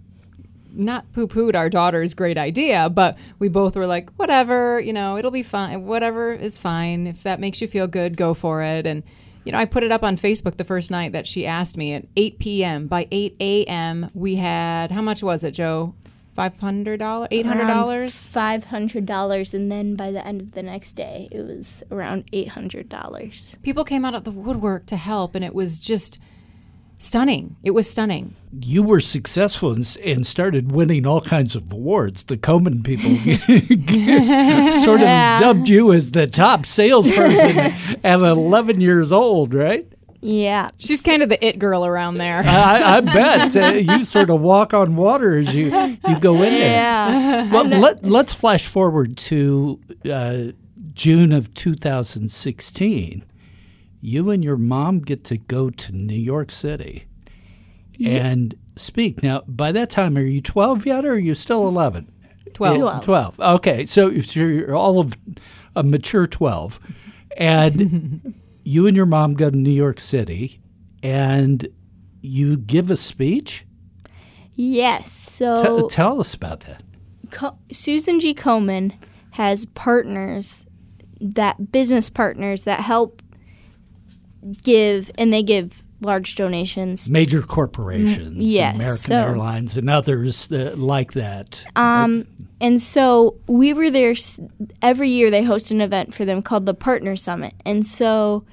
not 0.76 1.10
poo 1.12 1.26
pooed 1.26 1.54
our 1.54 1.68
daughter's 1.68 2.14
great 2.14 2.38
idea, 2.38 2.88
but 2.90 3.16
we 3.38 3.48
both 3.48 3.76
were 3.76 3.86
like, 3.86 4.10
whatever, 4.16 4.80
you 4.80 4.92
know, 4.92 5.16
it'll 5.16 5.30
be 5.30 5.42
fine. 5.42 5.86
Whatever 5.86 6.32
is 6.32 6.58
fine. 6.58 7.06
If 7.06 7.22
that 7.22 7.40
makes 7.40 7.60
you 7.60 7.68
feel 7.68 7.86
good, 7.86 8.16
go 8.16 8.34
for 8.34 8.62
it. 8.62 8.86
And, 8.86 9.02
you 9.44 9.52
know, 9.52 9.58
I 9.58 9.64
put 9.64 9.82
it 9.82 9.92
up 9.92 10.02
on 10.02 10.16
Facebook 10.16 10.56
the 10.56 10.64
first 10.64 10.90
night 10.90 11.12
that 11.12 11.26
she 11.26 11.46
asked 11.46 11.76
me 11.76 11.94
at 11.94 12.06
8 12.16 12.38
p.m. 12.38 12.86
By 12.86 13.08
8 13.10 13.36
a.m., 13.40 14.10
we 14.14 14.36
had, 14.36 14.90
how 14.90 15.02
much 15.02 15.22
was 15.22 15.44
it, 15.44 15.52
Jo? 15.52 15.94
$500? 16.36 16.98
$800? 16.98 18.26
five 18.26 18.64
hundred 18.64 19.06
dollars, 19.06 19.54
and 19.54 19.70
then 19.70 19.94
by 19.94 20.10
the 20.10 20.26
end 20.26 20.40
of 20.40 20.52
the 20.52 20.62
next 20.62 20.94
day, 20.94 21.28
it 21.30 21.46
was 21.46 21.84
around 21.92 22.24
eight 22.32 22.48
hundred 22.48 22.88
dollars. 22.88 23.54
People 23.62 23.84
came 23.84 24.04
out 24.04 24.14
of 24.14 24.24
the 24.24 24.32
woodwork 24.32 24.86
to 24.86 24.96
help, 24.96 25.36
and 25.36 25.44
it 25.44 25.54
was 25.54 25.78
just 25.78 26.18
stunning. 27.04 27.56
It 27.62 27.72
was 27.72 27.88
stunning. 27.88 28.34
You 28.60 28.82
were 28.82 29.00
successful 29.00 29.72
and, 29.72 29.96
and 30.04 30.26
started 30.26 30.72
winning 30.72 31.06
all 31.06 31.20
kinds 31.20 31.54
of 31.54 31.72
awards. 31.72 32.24
The 32.24 32.36
Komen 32.36 32.84
people 32.84 33.10
sort 34.84 35.00
of 35.00 35.40
dubbed 35.40 35.68
you 35.68 35.92
as 35.92 36.12
the 36.12 36.26
top 36.26 36.66
salesperson 36.66 37.98
at 38.04 38.20
11 38.20 38.80
years 38.80 39.12
old, 39.12 39.54
right? 39.54 39.86
Yeah. 40.24 40.70
She's 40.78 41.02
kind 41.02 41.22
of 41.22 41.28
the 41.28 41.44
it 41.46 41.58
girl 41.58 41.84
around 41.84 42.16
there. 42.16 42.42
I, 42.46 42.96
I 42.96 43.00
bet 43.02 43.54
uh, 43.56 43.76
you 43.76 44.04
sort 44.04 44.30
of 44.30 44.40
walk 44.40 44.72
on 44.72 44.96
water 44.96 45.38
as 45.38 45.54
you, 45.54 45.66
you 46.08 46.18
go 46.18 46.34
in 46.36 46.52
there. 46.54 46.70
Yeah. 46.70 47.52
Well, 47.52 47.66
let, 47.66 48.04
let's 48.04 48.32
flash 48.32 48.66
forward 48.66 49.18
to 49.18 49.78
uh, 50.10 50.44
June 50.94 51.32
of 51.32 51.52
2016. 51.52 53.24
You 54.06 54.28
and 54.28 54.44
your 54.44 54.58
mom 54.58 55.00
get 55.00 55.24
to 55.24 55.38
go 55.38 55.70
to 55.70 55.92
New 55.92 56.12
York 56.14 56.50
City 56.52 57.06
and 58.04 58.54
speak. 58.76 59.22
Now, 59.22 59.42
by 59.48 59.72
that 59.72 59.88
time, 59.88 60.18
are 60.18 60.20
you 60.20 60.42
12 60.42 60.84
yet 60.84 61.06
or 61.06 61.12
are 61.12 61.18
you 61.18 61.34
still 61.34 61.66
11? 61.66 62.12
12. 62.52 63.02
Twelve. 63.02 63.34
12. 63.36 63.40
Okay. 63.40 63.86
So, 63.86 64.20
so 64.20 64.40
you're 64.40 64.76
all 64.76 65.00
of 65.00 65.14
a 65.74 65.82
mature 65.82 66.26
12. 66.26 66.78
And 67.38 68.34
you 68.64 68.86
and 68.86 68.94
your 68.94 69.06
mom 69.06 69.32
go 69.32 69.48
to 69.48 69.56
New 69.56 69.70
York 69.70 69.98
City 70.00 70.60
and 71.02 71.66
you 72.20 72.58
give 72.58 72.90
a 72.90 72.98
speech? 72.98 73.64
Yes. 74.52 75.38
T- 75.38 75.44
So 75.44 75.88
tell 75.88 76.20
us 76.20 76.34
about 76.34 76.60
that. 76.60 76.82
Co- 77.30 77.56
Susan 77.72 78.20
G. 78.20 78.34
Komen 78.34 78.92
has 79.30 79.64
partners 79.64 80.66
that 81.20 81.72
business 81.72 82.10
partners 82.10 82.64
that 82.64 82.80
help 82.80 83.22
give 84.62 85.10
and 85.16 85.32
they 85.32 85.42
give 85.42 85.82
large 86.00 86.34
donations. 86.34 87.08
major 87.10 87.40
corporations, 87.40 88.36
Mm, 88.36 88.50
yes, 88.50 88.74
American 88.76 88.98
so- 88.98 89.20
Airlines, 89.20 89.76
and 89.76 89.88
others 89.88 90.50
uh, 90.52 90.74
like 90.76 91.12
that. 91.14 91.64
Um, 91.76 92.26
and 92.60 92.80
so 92.80 93.36
we 93.46 93.72
were 93.72 93.90
there 93.90 94.14
every 94.82 95.08
year. 95.08 95.30
They 95.30 95.42
host 95.44 95.70
an 95.70 95.80
event 95.80 96.12
for 96.14 96.24
them 96.24 96.42
called 96.42 96.66
the 96.66 96.74
Partner 96.74 97.16
Summit, 97.16 97.54
and 97.64 97.86
so 97.86 98.44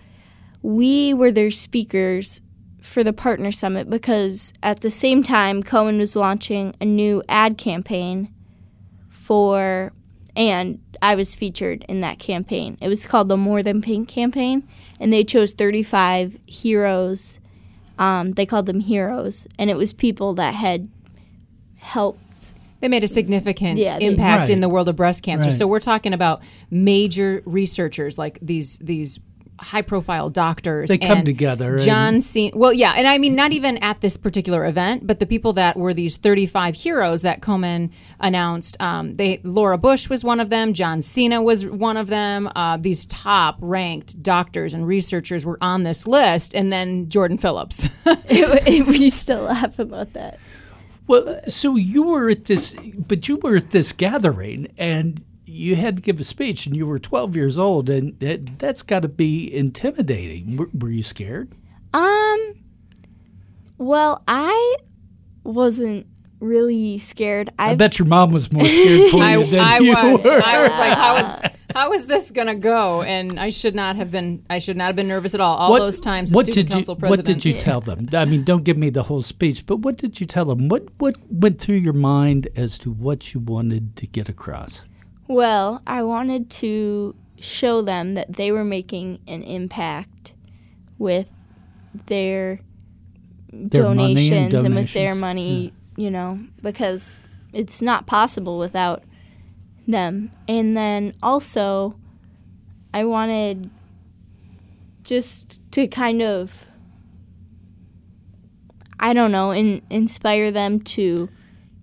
we 0.62 1.13
were 1.13 1.31
their 1.31 1.51
speakers 1.51 2.39
for 2.81 3.03
the 3.03 3.13
Partner 3.13 3.51
Summit 3.51 3.89
because 3.89 4.53
at 4.63 4.79
the 4.81 4.91
same 4.91 5.21
time, 5.24 5.62
Komen 5.62 5.98
was 6.00 6.15
launching 6.15 6.74
a 6.79 6.86
new 6.86 7.21
ad 7.27 7.57
campaign 7.57 8.33
for, 9.10 9.93
and 10.35 10.79
I 11.01 11.15
was 11.15 11.33
featured 11.35 11.83
in 11.89 12.01
that 12.01 12.19
campaign. 12.19 12.77
It 12.81 12.88
was 12.88 13.05
called 13.05 13.27
the 13.29 13.38
More 13.38 13.63
Than 13.63 13.81
Pink 13.81 14.07
campaign, 14.07 14.67
and 15.00 15.11
they 15.11 15.23
chose 15.23 15.51
35 15.53 16.38
heroes. 16.45 17.39
Um, 18.00 18.31
they 18.33 18.45
called 18.45 18.65
them 18.65 18.79
heroes, 18.81 19.47
and 19.59 19.69
it 19.69 19.77
was 19.77 19.93
people 19.93 20.33
that 20.35 20.53
had 20.55 20.89
helped 21.77 22.19
They 22.79 22.88
made 22.88 23.03
a 23.03 23.07
significant 23.07 23.77
Yeah, 23.77 24.00
they- 24.00 24.05
impact 24.05 24.50
in 24.50 24.61
the 24.61 24.69
world 24.69 24.89
of 24.89 24.95
breast 24.95 25.21
cancer. 25.23 25.50
Right. 25.50 25.57
So 25.57 25.67
we're 25.67 25.79
talking 25.79 26.13
about 26.13 26.41
major 26.71 27.41
researchers 27.45 28.17
like 28.17 28.39
these 28.41 28.79
these 28.79 29.19
high 29.62 29.82
profile 29.82 30.30
doctors. 30.30 30.89
They 30.89 30.98
come 30.98 31.20
and 31.20 31.25
together 31.25 31.75
and- 31.75 31.84
John 31.84 32.22
Cena. 32.22 32.58
Well, 32.58 32.74
yeah, 32.74 32.94
and 32.96 33.08
I 33.08 33.18
mean 33.18 33.36
not 33.36 33.51
even 33.53 33.77
at 33.77 34.01
this 34.01 34.18
particular 34.18 34.65
event, 34.65 35.06
but 35.06 35.20
the 35.20 35.25
people 35.25 35.53
that 35.53 35.77
were 35.77 35.94
these 35.94 36.18
35 36.18 36.75
heroes 36.75 37.22
that 37.22 37.41
Komen 37.41 37.91
announced. 38.20 38.75
Um, 38.82 39.15
they 39.15 39.39
Laura 39.44 39.77
Bush 39.77 40.10
was 40.10 40.24
one 40.24 40.39
of 40.39 40.50
them. 40.50 40.74
John 40.74 41.01
Cena 41.01 41.41
was 41.41 41.65
one 41.65 41.98
of 41.98 42.08
them. 42.08 42.50
Uh, 42.56 42.77
these 42.77 43.06
top 43.06 43.58
ranked 43.60 44.22
doctors 44.22 44.74
and 44.74 44.88
researchers 44.88 45.46
were 45.46 45.58
on 45.62 45.84
this 45.84 46.08
list, 46.08 46.53
and 46.56 46.72
then 46.74 47.10
Jordan 47.10 47.38
Phillips. 47.38 47.86
it, 48.06 48.68
it, 48.68 48.88
we 48.88 49.10
still 49.10 49.44
laugh 49.44 49.80
about 49.80 50.13
that. 50.13 50.39
Well, 51.08 51.41
so 51.48 51.75
you 51.75 52.03
were 52.03 52.30
at 52.30 52.46
this, 52.46 52.75
but 52.96 53.27
you 53.27 53.38
were 53.38 53.58
at 53.58 53.72
this 53.72 53.91
gathering, 53.91 54.68
and 54.77 55.22
you 55.51 55.75
had 55.75 55.98
to 55.98 56.01
give 56.01 56.20
a 56.20 56.24
speech, 56.24 56.65
and 56.65 56.75
you 56.75 56.88
were 56.88 57.00
12 57.00 57.36
years 57.36 57.60
old, 57.60 57.89
and 57.89 58.17
that, 58.20 58.60
that's 58.60 58.81
got 58.81 59.01
to 59.01 59.08
be 59.08 59.53
intimidating. 59.53 60.58
Were, 60.58 60.70
were 60.74 60.89
you 60.89 61.03
scared? 61.03 61.51
Um, 61.93 62.55
well, 63.77 64.24
I 64.27 64.77
wasn't 65.43 66.08
really 66.39 66.98
scared. 66.98 67.50
I 67.60 67.72
I 67.72 67.75
bet 67.75 68.00
your 68.00 68.08
mom 68.08 68.31
was 68.31 68.51
more 68.51 68.65
scared 68.65 69.12
for 69.12 69.17
I, 69.22 69.38
you 69.38 69.46
than 69.46 69.60
I 69.60 69.77
you 69.79 69.91
was. 69.91 70.24
were. 70.24 70.41
I 70.43 70.63
was 70.63 70.72
like, 70.72 70.98
how 70.98 71.17
is 71.17 71.51
how 71.75 71.93
is 71.93 72.05
this 72.08 72.31
gonna 72.31 72.55
go? 72.55 73.01
And 73.03 73.39
I 73.39 73.50
should 73.50 73.75
not 73.75 73.96
have 73.96 74.12
been. 74.12 74.46
I 74.50 74.60
should 74.60 74.77
not 74.77 74.86
have 74.86 74.96
been 74.96 75.08
nervous 75.08 75.34
at 75.34 75.39
all. 75.39 75.58
All 75.58 75.77
those 75.77 76.00
times, 76.00 76.31
what 76.31 76.46
student 76.46 76.70
did 76.70 76.74
you 76.74 76.86
council 76.86 76.96
what 76.96 77.24
did 77.24 77.46
you 77.46 77.53
tell 77.53 77.81
them? 77.81 78.10
I 78.13 78.25
mean, 78.25 78.43
don't 78.43 78.63
give 78.63 78.77
me 78.77 78.89
the 78.89 79.03
whole 79.03 79.22
speech, 79.22 79.65
but 79.65 79.77
what 79.77 79.98
did 79.98 80.20
you 80.20 80.25
tell 80.25 80.46
them? 80.46 80.67
What 80.70 80.88
what 80.98 81.15
went 81.29 81.60
through 81.60 81.77
your 81.77 81.93
mind 81.93 82.48
as 82.55 82.77
to 82.79 82.91
what 82.91 83.34
you 83.34 83.39
wanted 83.39 83.96
to 83.98 84.08
get 84.08 84.27
across? 84.29 84.81
Well, 85.33 85.81
I 85.88 86.03
wanted 86.03 86.50
to 86.51 87.15
show 87.39 87.81
them 87.81 88.13
that 88.13 88.33
they 88.33 88.51
were 88.51 88.63
making 88.63 89.19
an 89.27 89.43
impact 89.43 90.35
with 90.97 91.29
their, 92.05 92.59
Their 93.51 93.83
money 93.83 94.29
and 94.31 94.51
donations 94.51 94.63
and, 94.63 94.75
with 94.75 94.93
their 94.93 95.13
donations, 95.15 95.21
money, 95.21 95.73
you 95.97 96.11
know, 96.11 96.39
because 96.61 97.21
it's 97.53 97.81
not 97.81 98.05
possible 98.05 98.59
without 98.59 99.03
them. 99.88 100.31
And 100.47 100.77
then 100.77 101.15
also, 101.21 101.97
I 102.93 103.05
wanted 103.05 103.69
just 105.03 105.59
to 105.71 105.88
kind 105.88 106.21
of 106.21 106.65
I 109.03 109.13
don't 109.13 109.31
know, 109.31 109.50
in, 109.50 109.81
inspire 109.89 110.51
them 110.51 110.79
to 110.81 111.27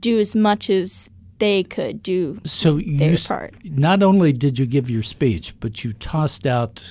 do 0.00 0.20
as 0.20 0.36
much 0.36 0.70
as 0.70 1.10
they 1.38 1.62
could 1.64 2.02
do 2.02 2.40
So 2.44 2.76
you 2.76 3.16
part. 3.26 3.54
not 3.64 4.02
only 4.02 4.32
did 4.32 4.58
you 4.58 4.66
give 4.66 4.88
your 4.90 5.02
speech, 5.02 5.54
but 5.60 5.84
you 5.84 5.92
tossed 5.94 6.46
out 6.46 6.82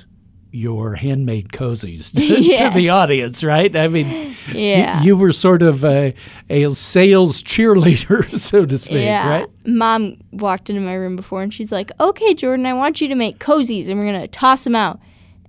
your 0.52 0.96
handmade 0.96 1.50
cozies 1.50 2.12
to, 2.16 2.68
to 2.70 2.72
the 2.74 2.90
audience, 2.90 3.44
right? 3.44 3.76
I 3.76 3.88
mean, 3.90 4.08
y- 4.10 4.36
Yeah. 4.54 5.02
you 5.04 5.18
were 5.18 5.34
sort 5.34 5.62
of 5.62 5.84
a, 5.84 6.14
a 6.50 6.70
sales 6.72 7.44
cheerleader, 7.44 8.40
so 8.50 8.66
to 8.66 8.78
speak, 8.78 9.04
yeah. 9.04 9.30
right? 9.30 9.48
Mom 9.66 10.18
walked 10.32 10.70
into 10.70 10.82
my 10.82 10.94
room 10.94 11.16
before 11.18 11.42
and 11.42 11.54
she's 11.54 11.72
like, 11.72 11.92
"Okay, 12.00 12.34
Jordan, 12.34 12.66
I 12.66 12.74
want 12.74 13.02
you 13.02 13.08
to 13.10 13.16
make 13.16 13.40
cozies 13.40 13.90
and 13.90 14.00
we're 14.00 14.06
going 14.10 14.22
to 14.22 14.28
toss 14.30 14.64
them 14.64 14.76
out." 14.76 15.00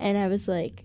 And 0.01 0.19
I 0.19 0.27
was 0.27 0.49
like, 0.49 0.85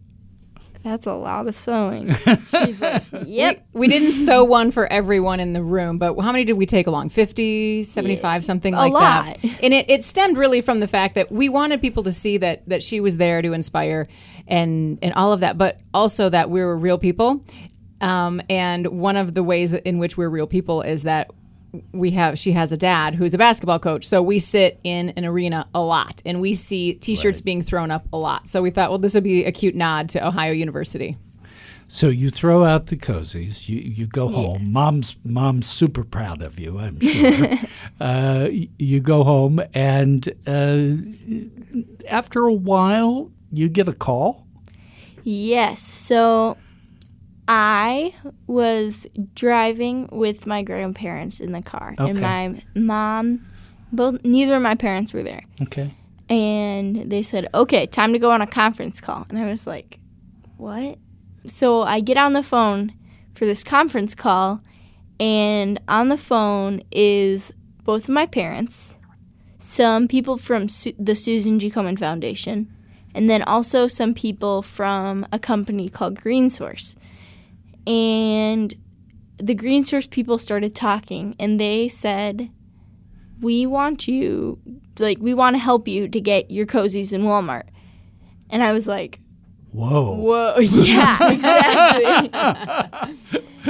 "That's 0.83 1.07
a 1.07 1.13
lot 1.13 1.47
of 1.47 1.55
sewing." 1.55 2.13
She's 2.63 2.81
like, 2.81 3.03
"Yep." 3.25 3.65
We 3.73 3.87
didn't 3.87 4.11
sew 4.11 4.43
one 4.43 4.71
for 4.71 4.91
everyone 4.91 5.39
in 5.39 5.53
the 5.53 5.63
room, 5.63 5.97
but 5.97 6.19
how 6.19 6.31
many 6.31 6.43
did 6.45 6.53
we 6.53 6.65
take 6.65 6.87
along? 6.87 7.09
50, 7.09 7.83
75, 7.83 8.45
something 8.45 8.73
a 8.73 8.77
like 8.77 8.93
lot. 8.93 9.25
that. 9.25 9.63
And 9.63 9.73
it, 9.73 9.89
it 9.89 10.03
stemmed 10.03 10.37
really 10.37 10.61
from 10.61 10.79
the 10.79 10.87
fact 10.87 11.15
that 11.15 11.31
we 11.31 11.49
wanted 11.49 11.81
people 11.81 12.03
to 12.03 12.11
see 12.11 12.37
that 12.37 12.67
that 12.69 12.83
she 12.83 12.99
was 12.99 13.17
there 13.17 13.41
to 13.41 13.53
inspire 13.53 14.07
and 14.47 14.99
and 15.01 15.13
all 15.13 15.33
of 15.33 15.39
that, 15.39 15.57
but 15.57 15.79
also 15.93 16.29
that 16.29 16.49
we 16.49 16.61
were 16.61 16.77
real 16.77 16.97
people. 16.97 17.43
Um, 18.01 18.41
and 18.49 18.87
one 18.87 19.15
of 19.15 19.33
the 19.33 19.43
ways 19.43 19.71
that, 19.71 19.87
in 19.87 19.97
which 19.97 20.17
we're 20.17 20.29
real 20.29 20.47
people 20.47 20.81
is 20.81 21.03
that 21.03 21.31
we 21.91 22.11
have 22.11 22.37
she 22.37 22.51
has 22.51 22.71
a 22.71 22.77
dad 22.77 23.15
who's 23.15 23.33
a 23.33 23.37
basketball 23.37 23.79
coach 23.79 24.05
so 24.05 24.21
we 24.21 24.39
sit 24.39 24.79
in 24.83 25.09
an 25.11 25.25
arena 25.25 25.67
a 25.73 25.81
lot 25.81 26.21
and 26.25 26.39
we 26.39 26.53
see 26.53 26.93
t-shirts 26.95 27.41
being 27.41 27.61
thrown 27.61 27.89
up 27.89 28.05
a 28.13 28.17
lot 28.17 28.47
so 28.47 28.61
we 28.61 28.69
thought 28.69 28.89
well 28.89 28.99
this 28.99 29.13
would 29.13 29.23
be 29.23 29.43
a 29.43 29.51
cute 29.51 29.75
nod 29.75 30.07
to 30.09 30.25
ohio 30.25 30.51
university 30.51 31.17
So 31.87 32.07
you 32.07 32.31
throw 32.31 32.63
out 32.63 32.87
the 32.87 32.95
cozies, 32.95 33.69
you, 33.69 33.77
you 33.77 34.07
go 34.07 34.27
home. 34.27 34.71
Mom's 34.71 35.15
mom's 35.23 35.67
super 35.67 36.03
proud 36.03 36.41
of 36.41 36.59
you, 36.59 36.79
I'm 36.79 36.99
sure. 36.99 37.49
uh, 37.99 38.47
you 38.79 38.99
go 38.99 39.23
home, 39.23 39.61
and 39.75 40.27
uh, 40.47 40.95
after 42.07 42.45
a 42.47 42.53
while, 42.53 43.29
you 43.51 43.69
get 43.69 43.87
a 43.87 43.93
call. 43.93 44.47
Yes. 45.23 45.81
So 45.81 46.57
I 47.47 48.15
was 48.47 49.05
driving 49.35 50.07
with 50.11 50.47
my 50.47 50.61
grandparents 50.63 51.39
in 51.39 51.51
the 51.51 51.61
car, 51.61 51.95
and 51.97 52.21
my 52.21 52.61
mom, 52.75 53.45
both 53.91 54.23
neither 54.23 54.55
of 54.55 54.61
my 54.61 54.75
parents 54.75 55.13
were 55.13 55.23
there, 55.23 55.43
Okay. 55.61 55.93
and 56.29 57.09
they 57.11 57.21
said, 57.21 57.47
"Okay, 57.53 57.85
time 57.85 58.13
to 58.13 58.19
go 58.19 58.31
on 58.31 58.41
a 58.41 58.47
conference 58.47 59.01
call," 59.01 59.25
and 59.29 59.37
I 59.37 59.45
was 59.45 59.67
like, 59.67 59.99
"What?" 60.57 60.97
So 61.45 61.81
I 61.83 61.99
get 61.99 62.17
on 62.17 62.33
the 62.33 62.43
phone 62.43 62.93
for 63.33 63.45
this 63.45 63.63
conference 63.63 64.15
call, 64.15 64.61
and 65.19 65.79
on 65.87 66.07
the 66.07 66.17
phone 66.17 66.81
is 66.91 67.51
both 67.83 68.03
of 68.03 68.09
my 68.15 68.25
parents, 68.25 68.95
some 69.59 70.07
people 70.07 70.37
from 70.37 70.69
Su- 70.69 70.93
the 70.97 71.15
Susan 71.15 71.59
G. 71.59 71.69
Komen 71.69 71.99
Foundation, 71.99 72.67
and 73.13 73.29
then 73.29 73.43
also 73.43 73.87
some 73.87 74.13
people 74.13 74.61
from 74.61 75.25
a 75.33 75.39
company 75.39 75.89
called 75.89 76.19
Green 76.21 76.49
Source. 76.49 76.95
And 77.85 78.73
the 79.37 79.55
Green 79.55 79.83
Source 79.83 80.07
people 80.07 80.37
started 80.37 80.75
talking, 80.75 81.35
and 81.39 81.59
they 81.59 81.87
said, 81.87 82.49
"We 83.41 83.65
want 83.65 84.07
you, 84.07 84.59
like, 84.99 85.17
we 85.19 85.33
want 85.33 85.55
to 85.55 85.59
help 85.59 85.87
you 85.87 86.07
to 86.07 86.21
get 86.21 86.51
your 86.51 86.65
cozies 86.65 87.13
in 87.13 87.23
Walmart." 87.23 87.67
And 88.49 88.63
I 88.63 88.71
was 88.71 88.87
like, 88.87 89.19
Whoa. 89.73 90.13
Whoa, 90.13 90.57
yeah, 90.59 91.31
exactly. 91.31 92.29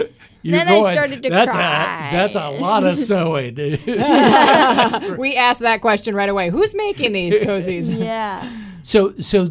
You're 0.41 0.58
Then 0.58 0.67
I 0.67 0.91
started 0.91 1.24
to 1.24 1.29
that's 1.29 1.53
cry." 1.53 2.10
A, 2.10 2.12
that's 2.12 2.36
a 2.36 2.50
lot 2.50 2.84
of 2.84 3.00
sewing. 3.00 3.55
Dude. 3.55 3.79
We 5.17 5.38
asked 5.38 5.62
that 5.62 5.79
question 5.79 6.15
right 6.15 6.27
away. 6.27 6.50
Who's 6.50 6.75
making 6.75 7.13
these 7.13 7.39
cozies? 7.39 7.98
yeah. 7.98 8.51
so, 8.82 9.13
so 9.20 9.48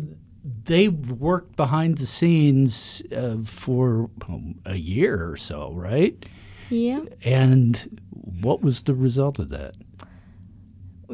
they 0.65 0.89
worked 0.89 1.57
behind 1.57 1.99
the 1.99 2.07
scenes 2.07 3.03
uh, 3.15 3.37
for 3.45 4.11
um, 4.29 4.57
a 4.65 4.77
year 4.77 5.31
or 5.31 5.37
so, 5.37 5.73
right? 5.73 6.25
Yeah. 6.71 7.03
And 7.23 8.01
what 8.11 8.63
was 8.63 8.83
the 8.83 8.95
result 8.95 9.39
of 9.39 9.51
that? 9.51 9.75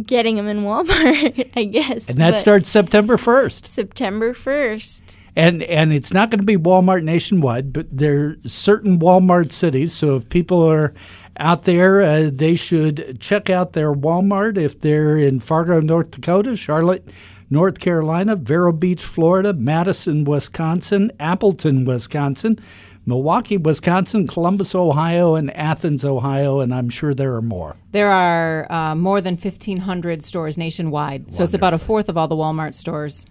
Getting 0.04 0.36
them 0.36 0.46
in 0.46 0.60
Walmart, 0.62 1.50
I 1.56 1.64
guess. 1.64 2.08
And 2.08 2.20
that 2.20 2.38
starts 2.38 2.68
September 2.68 3.16
1st. 3.16 3.66
September 3.66 4.32
1st. 4.32 5.16
And 5.34 5.62
and 5.64 5.92
it's 5.92 6.12
not 6.12 6.30
going 6.30 6.40
to 6.40 6.44
be 6.44 6.56
Walmart 6.56 7.04
nationwide, 7.04 7.72
but 7.72 7.86
there 7.92 8.24
are 8.24 8.36
certain 8.44 8.98
Walmart 8.98 9.52
cities. 9.52 9.92
So 9.92 10.16
if 10.16 10.28
people 10.28 10.68
are 10.68 10.92
out 11.36 11.62
there, 11.62 12.02
uh, 12.02 12.30
they 12.32 12.56
should 12.56 13.18
check 13.20 13.48
out 13.48 13.72
their 13.72 13.92
Walmart. 13.92 14.56
If 14.58 14.80
they're 14.80 15.16
in 15.16 15.38
Fargo, 15.38 15.80
North 15.80 16.10
Dakota, 16.10 16.56
Charlotte, 16.56 17.08
North 17.50 17.78
Carolina, 17.78 18.36
Vero 18.36 18.72
Beach, 18.72 19.02
Florida, 19.02 19.52
Madison, 19.52 20.24
Wisconsin, 20.24 21.10
Appleton, 21.18 21.84
Wisconsin, 21.84 22.58
Milwaukee, 23.06 23.56
Wisconsin, 23.56 24.26
Columbus, 24.26 24.74
Ohio, 24.74 25.34
and 25.34 25.50
Athens, 25.56 26.04
Ohio, 26.04 26.60
and 26.60 26.74
I'm 26.74 26.90
sure 26.90 27.14
there 27.14 27.34
are 27.34 27.42
more. 27.42 27.76
There 27.92 28.10
are 28.10 28.70
uh, 28.70 28.94
more 28.94 29.22
than 29.22 29.34
1,500 29.34 30.22
stores 30.22 30.58
nationwide. 30.58 31.32
So 31.32 31.42
it's 31.42 31.54
about 31.54 31.72
a 31.72 31.78
fourth 31.78 32.10
of 32.10 32.18
all 32.18 32.28
the 32.28 32.36
Walmart 32.36 32.74
stores. 32.74 33.24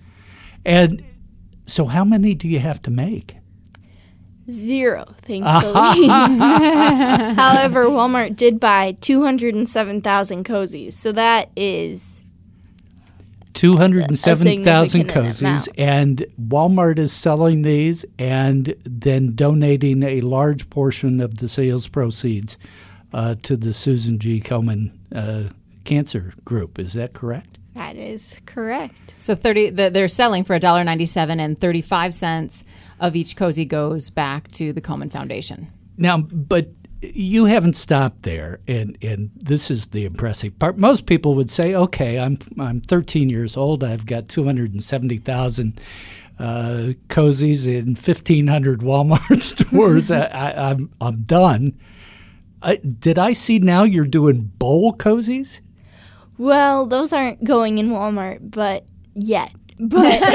And 0.65 1.03
so, 1.67 1.85
how 1.85 2.03
many 2.03 2.33
do 2.33 2.47
you 2.47 2.59
have 2.59 2.81
to 2.83 2.91
make? 2.91 3.35
Zero, 4.49 5.13
thankfully. 5.23 6.07
However, 7.35 7.85
Walmart 7.85 8.35
did 8.35 8.59
buy 8.59 8.97
207,000 9.01 10.45
cozies. 10.45 10.93
So 10.93 11.11
that 11.11 11.51
is, 11.55 12.16
207,000 13.57 15.09
cozies, 15.09 15.41
amount. 15.41 15.69
and 15.77 16.25
Walmart 16.39 16.99
is 16.99 17.11
selling 17.11 17.63
these 17.63 18.05
and 18.19 18.75
then 18.85 19.35
donating 19.35 20.03
a 20.03 20.21
large 20.21 20.69
portion 20.69 21.19
of 21.19 21.37
the 21.37 21.47
sales 21.47 21.87
proceeds 21.87 22.57
uh, 23.13 23.35
to 23.43 23.57
the 23.57 23.73
Susan 23.73 24.19
G. 24.19 24.39
Komen 24.39 24.91
uh, 25.15 25.51
Cancer 25.85 26.33
Group. 26.45 26.77
Is 26.79 26.93
that 26.93 27.13
correct? 27.13 27.57
that 27.77 27.95
is 27.95 28.41
correct. 28.45 29.13
So 29.19 29.35
30 29.35 29.69
the, 29.69 29.89
they're 29.89 30.07
selling 30.07 30.43
for 30.43 30.59
$1.97 30.59 31.39
and 31.39 31.59
35 31.59 32.13
cents 32.13 32.63
of 32.99 33.15
each 33.15 33.35
cozy 33.35 33.65
goes 33.65 34.09
back 34.09 34.49
to 34.51 34.73
the 34.73 34.81
Komen 34.81 35.11
Foundation. 35.11 35.71
Now, 35.95 36.17
but 36.17 36.76
you 37.01 37.45
haven't 37.45 37.75
stopped 37.75 38.23
there, 38.23 38.59
and, 38.67 38.97
and 39.01 39.29
this 39.35 39.69
is 39.69 39.87
the 39.87 40.05
impressive 40.05 40.57
part. 40.57 40.77
Most 40.77 41.05
people 41.05 41.35
would 41.35 41.49
say, 41.49 41.75
"Okay, 41.75 42.19
I'm 42.19 42.39
I'm 42.59 42.81
13 42.81 43.29
years 43.29 43.55
old. 43.55 43.83
I've 43.83 44.05
got 44.05 44.27
270,000 44.27 45.79
uh, 46.39 46.43
cozies 47.07 47.67
in 47.67 47.95
1,500 47.95 48.81
Walmart 48.81 49.41
stores. 49.67 50.11
I, 50.11 50.25
I, 50.25 50.69
I'm 50.71 50.89
I'm 50.99 51.23
done." 51.23 51.77
I, 52.61 52.77
did 52.77 53.19
I 53.19 53.33
see 53.33 53.59
now 53.59 53.83
you're 53.83 54.05
doing 54.05 54.51
bowl 54.57 54.91
cozies? 54.93 55.61
Well, 56.37 56.85
those 56.87 57.13
aren't 57.13 57.43
going 57.43 57.77
in 57.77 57.89
Walmart, 57.89 58.51
but 58.51 58.85
yet. 59.13 59.53
But 59.79 60.21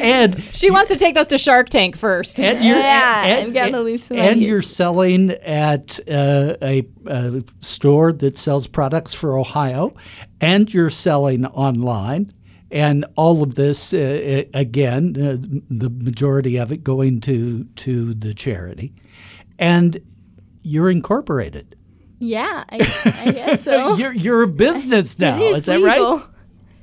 And 0.00 0.42
She 0.54 0.70
wants 0.70 0.90
to 0.90 0.96
take 0.96 1.14
those 1.14 1.26
to 1.28 1.38
Shark 1.38 1.68
Tank 1.68 1.96
first. 1.96 2.40
and 2.40 2.64
you're, 2.64 2.76
Yeah, 2.76 3.24
and, 3.24 3.46
I've 3.48 3.54
gotta 3.54 3.82
leave 3.82 4.02
some 4.02 4.16
And 4.16 4.42
you're 4.42 4.62
selling 4.62 5.30
at 5.30 5.98
uh, 6.08 6.56
a, 6.62 6.86
a 7.06 7.42
store 7.60 8.12
that 8.14 8.38
sells 8.38 8.66
products 8.66 9.14
for 9.14 9.38
Ohio, 9.38 9.94
and 10.40 10.72
you're 10.72 10.90
selling 10.90 11.46
online, 11.46 12.32
and 12.70 13.04
all 13.16 13.42
of 13.42 13.54
this 13.56 13.92
uh, 13.92 14.44
uh, 14.46 14.58
again, 14.58 15.16
uh, 15.16 15.36
the 15.70 15.90
majority 15.90 16.56
of 16.56 16.72
it 16.72 16.82
going 16.82 17.20
to 17.22 17.64
to 17.64 18.14
the 18.14 18.32
charity, 18.34 18.94
and 19.58 20.00
you're 20.62 20.90
incorporated. 20.90 21.76
yeah, 22.20 22.64
I, 22.68 22.76
I 23.26 23.32
guess 23.32 23.64
so. 23.64 23.96
You're 23.96 24.12
you're 24.12 24.42
a 24.42 24.48
business 24.48 25.18
now. 25.18 25.36
it 25.36 25.56
is, 25.56 25.66
that 25.66 25.82
right? 25.82 26.22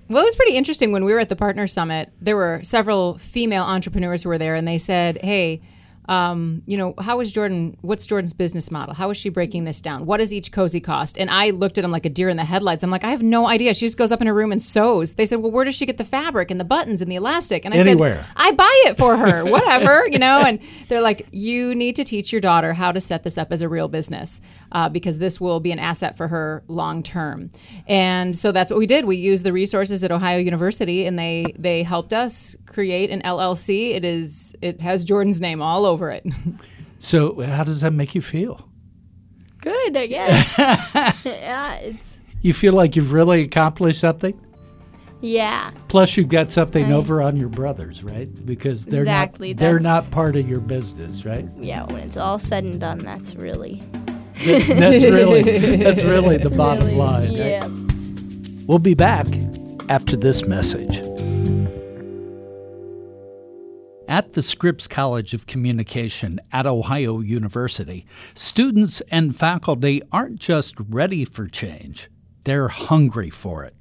Well, 0.10 0.22
it 0.22 0.26
was 0.26 0.36
pretty 0.38 0.56
interesting 0.56 0.92
when 0.92 1.04
we 1.04 1.12
were 1.12 1.20
at 1.20 1.30
the 1.30 1.36
Partner 1.36 1.68
Summit. 1.68 2.12
There 2.22 2.36
were 2.38 2.62
several 2.64 3.18
female 3.18 3.64
entrepreneurs 3.64 4.24
who 4.24 4.30
were 4.30 4.38
there, 4.38 4.56
and 4.56 4.68
they 4.68 4.78
said, 4.78 5.20
"Hey, 5.22 5.62
um, 6.08 6.62
you 6.66 6.78
know, 6.78 6.94
how 7.00 7.20
is 7.20 7.32
Jordan? 7.32 7.78
What's 7.82 8.06
Jordan's 8.06 8.34
business 8.34 8.72
model? 8.72 8.94
How 8.96 9.10
is 9.10 9.18
she 9.18 9.30
breaking 9.30 9.66
this 9.66 9.82
down? 9.82 10.06
What 10.06 10.18
does 10.18 10.34
each 10.34 10.52
cozy 10.52 10.80
cost?" 10.80 11.18
And 11.18 11.30
I 11.30 11.50
looked 11.50 11.78
at 11.78 11.84
him 11.84 11.92
like 11.92 12.06
a 12.06 12.10
deer 12.10 12.30
in 12.30 12.38
the 12.38 12.46
headlights. 12.46 12.84
I'm 12.84 12.90
like, 12.92 13.04
I 13.04 13.12
have 13.12 13.24
no 13.24 13.48
idea. 13.48 13.74
She 13.74 13.86
just 13.86 13.98
goes 13.98 14.12
up 14.12 14.22
in 14.22 14.28
her 14.28 14.34
room 14.34 14.52
and 14.52 14.62
sews. 14.64 15.14
They 15.14 15.26
said, 15.26 15.40
"Well, 15.40 15.52
where 15.52 15.66
does 15.66 15.76
she 15.76 15.86
get 15.86 15.98
the 15.98 16.06
fabric 16.06 16.50
and 16.52 16.60
the 16.60 16.64
buttons 16.66 17.02
and 17.02 17.12
the 17.12 17.16
elastic?" 17.16 17.66
And 17.66 17.74
I 17.74 17.78
Anywhere. 17.78 18.18
said, 18.18 18.26
"I 18.38 18.52
buy 18.52 18.84
it 18.88 18.98
for 18.98 19.18
her, 19.18 19.44
whatever, 19.52 20.08
you 20.10 20.20
know." 20.20 20.40
And 20.40 20.60
they're 20.88 21.02
like, 21.02 21.28
"You 21.32 21.76
need 21.76 21.96
to 21.98 22.04
teach 22.04 22.32
your 22.32 22.42
daughter 22.42 22.74
how 22.74 22.92
to 22.92 23.02
set 23.02 23.24
this 23.24 23.38
up 23.38 23.52
as 23.52 23.62
a 23.62 23.70
real 23.70 23.88
business." 23.88 24.40
Uh, 24.70 24.90
because 24.90 25.18
this 25.18 25.40
will 25.40 25.62
be 25.62 25.72
an 25.72 25.80
asset 25.80 26.18
for 26.18 26.28
her 26.28 26.62
long 26.68 27.02
term, 27.02 27.50
and 27.88 28.36
so 28.36 28.52
that's 28.52 28.70
what 28.70 28.78
we 28.78 28.86
did. 28.86 29.06
We 29.06 29.16
used 29.16 29.46
the 29.46 29.54
resources 29.54 30.04
at 30.04 30.12
Ohio 30.12 30.40
University, 30.40 31.06
and 31.06 31.18
they 31.18 31.54
they 31.58 31.84
helped 31.84 32.12
us 32.12 32.54
create 32.66 33.10
an 33.10 33.22
LLC. 33.22 33.96
It 33.96 34.04
is 34.04 34.54
it 34.62 34.82
has 34.82 35.06
Jordan's 35.06 35.40
name 35.40 35.62
all 35.62 35.86
over 35.86 35.97
it. 36.12 36.26
So 37.00 37.40
how 37.42 37.64
does 37.64 37.82
that 37.82 37.94
make 37.94 38.16
you 38.16 38.24
feel? 38.24 38.68
Good, 39.62 39.96
I 39.96 40.08
guess. 40.16 40.58
yeah, 41.26 41.76
it's 41.76 42.18
You 42.42 42.54
feel 42.54 42.74
like 42.74 42.96
you've 42.96 43.12
really 43.14 43.44
accomplished 43.44 44.00
something? 44.00 44.34
yeah. 45.22 45.70
Plus, 45.90 46.18
you've 46.18 46.30
got 46.30 46.50
something 46.50 46.86
Right. 46.86 46.94
over 46.94 47.22
on 47.22 47.38
your 47.38 47.50
brothers, 47.50 48.04
right? 48.04 48.28
Because 48.48 48.84
they're 48.86 49.04
Exactly, 49.04 49.54
not 49.54 49.60
they're 49.60 49.80
not 49.80 50.10
part 50.10 50.36
of 50.36 50.50
your 50.50 50.60
business, 50.60 51.24
right? 51.24 51.48
Yeah, 51.60 51.84
when 51.86 52.02
it's 52.02 52.18
all 52.18 52.40
said 52.40 52.64
and 52.64 52.80
done, 52.80 52.98
that's 52.98 53.36
really 53.36 53.84
That's, 54.44 54.68
that's 54.68 55.04
really 55.04 55.44
that's 55.78 56.04
really 56.04 56.38
the 56.38 56.50
bottom 56.50 56.86
really, 56.86 56.98
line. 56.98 57.30
right? 57.30 57.38
Yeah. 57.40 57.68
We'll 58.66 58.80
be 58.80 58.96
back 58.96 59.28
after 59.90 60.18
this 60.18 60.46
message. 60.48 60.98
At 64.10 64.34
the 64.34 64.42
Scripps 64.42 64.88
College 64.88 65.34
of 65.34 65.48
Communication 65.48 66.40
at 66.54 66.66
Ohio 66.66 67.20
University, 67.20 68.06
students 68.36 69.02
and 69.12 69.38
faculty 69.38 70.02
aren't 70.14 70.40
just 70.40 70.76
ready 70.80 71.26
for 71.26 71.48
change, 71.48 72.10
they're 72.46 72.70
hungry 72.70 73.30
for 73.30 73.66
it. 73.66 73.76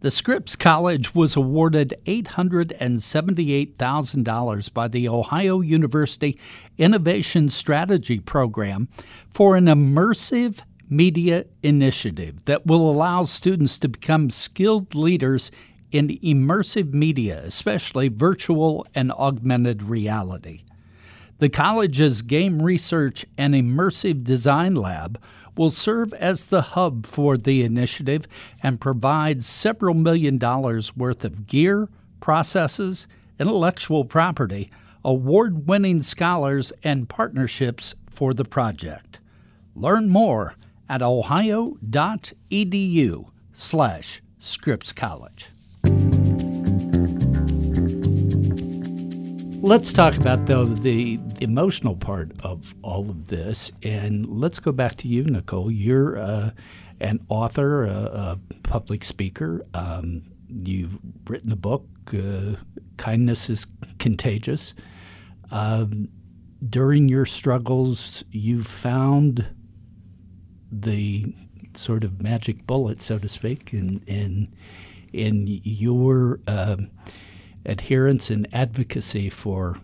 The 0.00 0.10
Scripps 0.10 0.54
College 0.54 1.14
was 1.14 1.34
awarded 1.34 1.94
$878,000 2.04 4.74
by 4.74 4.86
the 4.86 5.08
Ohio 5.08 5.62
University 5.62 6.38
Innovation 6.76 7.48
Strategy 7.48 8.20
Program 8.20 8.90
for 9.30 9.56
an 9.56 9.64
immersive 9.64 10.58
media 10.90 11.46
initiative 11.62 12.44
that 12.44 12.66
will 12.66 12.90
allow 12.90 13.22
students 13.22 13.78
to 13.78 13.88
become 13.88 14.28
skilled 14.28 14.94
leaders 14.94 15.50
in 15.94 16.08
immersive 16.24 16.92
media, 16.92 17.40
especially 17.44 18.08
virtual 18.08 18.84
and 18.96 19.12
augmented 19.12 19.80
reality. 19.80 20.64
The 21.38 21.48
college's 21.48 22.20
Game 22.20 22.60
Research 22.60 23.24
and 23.38 23.54
Immersive 23.54 24.24
Design 24.24 24.74
Lab 24.74 25.22
will 25.56 25.70
serve 25.70 26.12
as 26.14 26.46
the 26.46 26.62
hub 26.62 27.06
for 27.06 27.38
the 27.38 27.62
initiative 27.62 28.26
and 28.60 28.80
provide 28.80 29.44
several 29.44 29.94
million 29.94 30.36
dollars 30.36 30.96
worth 30.96 31.24
of 31.24 31.46
gear, 31.46 31.88
processes, 32.18 33.06
intellectual 33.38 34.04
property, 34.04 34.72
award 35.04 35.68
winning 35.68 36.02
scholars, 36.02 36.72
and 36.82 37.08
partnerships 37.08 37.94
for 38.10 38.34
the 38.34 38.44
project. 38.44 39.20
Learn 39.76 40.08
more 40.08 40.56
at 40.88 41.02
ohio.edu 41.02 41.78
slash 43.52 44.22
Scripps 44.40 44.92
College. 44.92 45.53
Let's 49.64 49.94
talk 49.94 50.14
about 50.14 50.44
though 50.44 50.66
the 50.66 51.18
emotional 51.40 51.96
part 51.96 52.32
of 52.40 52.74
all 52.82 53.08
of 53.08 53.28
this, 53.28 53.72
and 53.82 54.28
let's 54.28 54.58
go 54.60 54.72
back 54.72 54.96
to 54.96 55.08
you, 55.08 55.24
Nicole. 55.24 55.70
You're 55.70 56.18
uh, 56.18 56.50
an 57.00 57.24
author, 57.30 57.86
a, 57.86 57.94
a 57.94 58.38
public 58.62 59.02
speaker. 59.04 59.64
Um, 59.72 60.24
you've 60.48 60.98
written 61.26 61.50
a 61.50 61.56
book, 61.56 61.86
uh, 62.12 62.56
"Kindness 62.98 63.48
is 63.48 63.66
Contagious." 63.98 64.74
Um, 65.50 66.10
during 66.68 67.08
your 67.08 67.24
struggles, 67.24 68.22
you 68.32 68.62
found 68.64 69.46
the 70.70 71.34
sort 71.72 72.04
of 72.04 72.20
magic 72.20 72.66
bullet, 72.66 73.00
so 73.00 73.18
to 73.18 73.30
speak, 73.30 73.72
in 73.72 74.02
in 74.06 74.54
in 75.14 75.46
your 75.46 76.40
um, 76.48 76.90
adherence 77.66 78.30
and 78.30 78.46
advocacy 78.52 79.30
for 79.30 79.78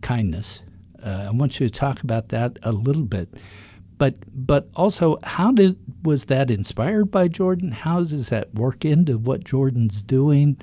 kindness. 0.00 0.62
Uh, 1.04 1.26
I 1.28 1.30
want 1.30 1.60
you 1.60 1.68
to 1.68 1.72
talk 1.72 2.02
about 2.02 2.28
that 2.30 2.58
a 2.62 2.72
little 2.72 3.04
bit. 3.04 3.28
But 3.98 4.14
but 4.46 4.68
also, 4.74 5.18
how 5.22 5.52
did 5.52 5.78
was 6.04 6.26
that 6.26 6.50
inspired 6.50 7.06
by 7.06 7.28
Jordan? 7.28 7.70
How 7.72 8.04
does 8.04 8.28
that 8.28 8.54
work 8.54 8.84
into 8.84 9.16
what 9.16 9.44
Jordan's 9.44 10.02
doing? 10.02 10.60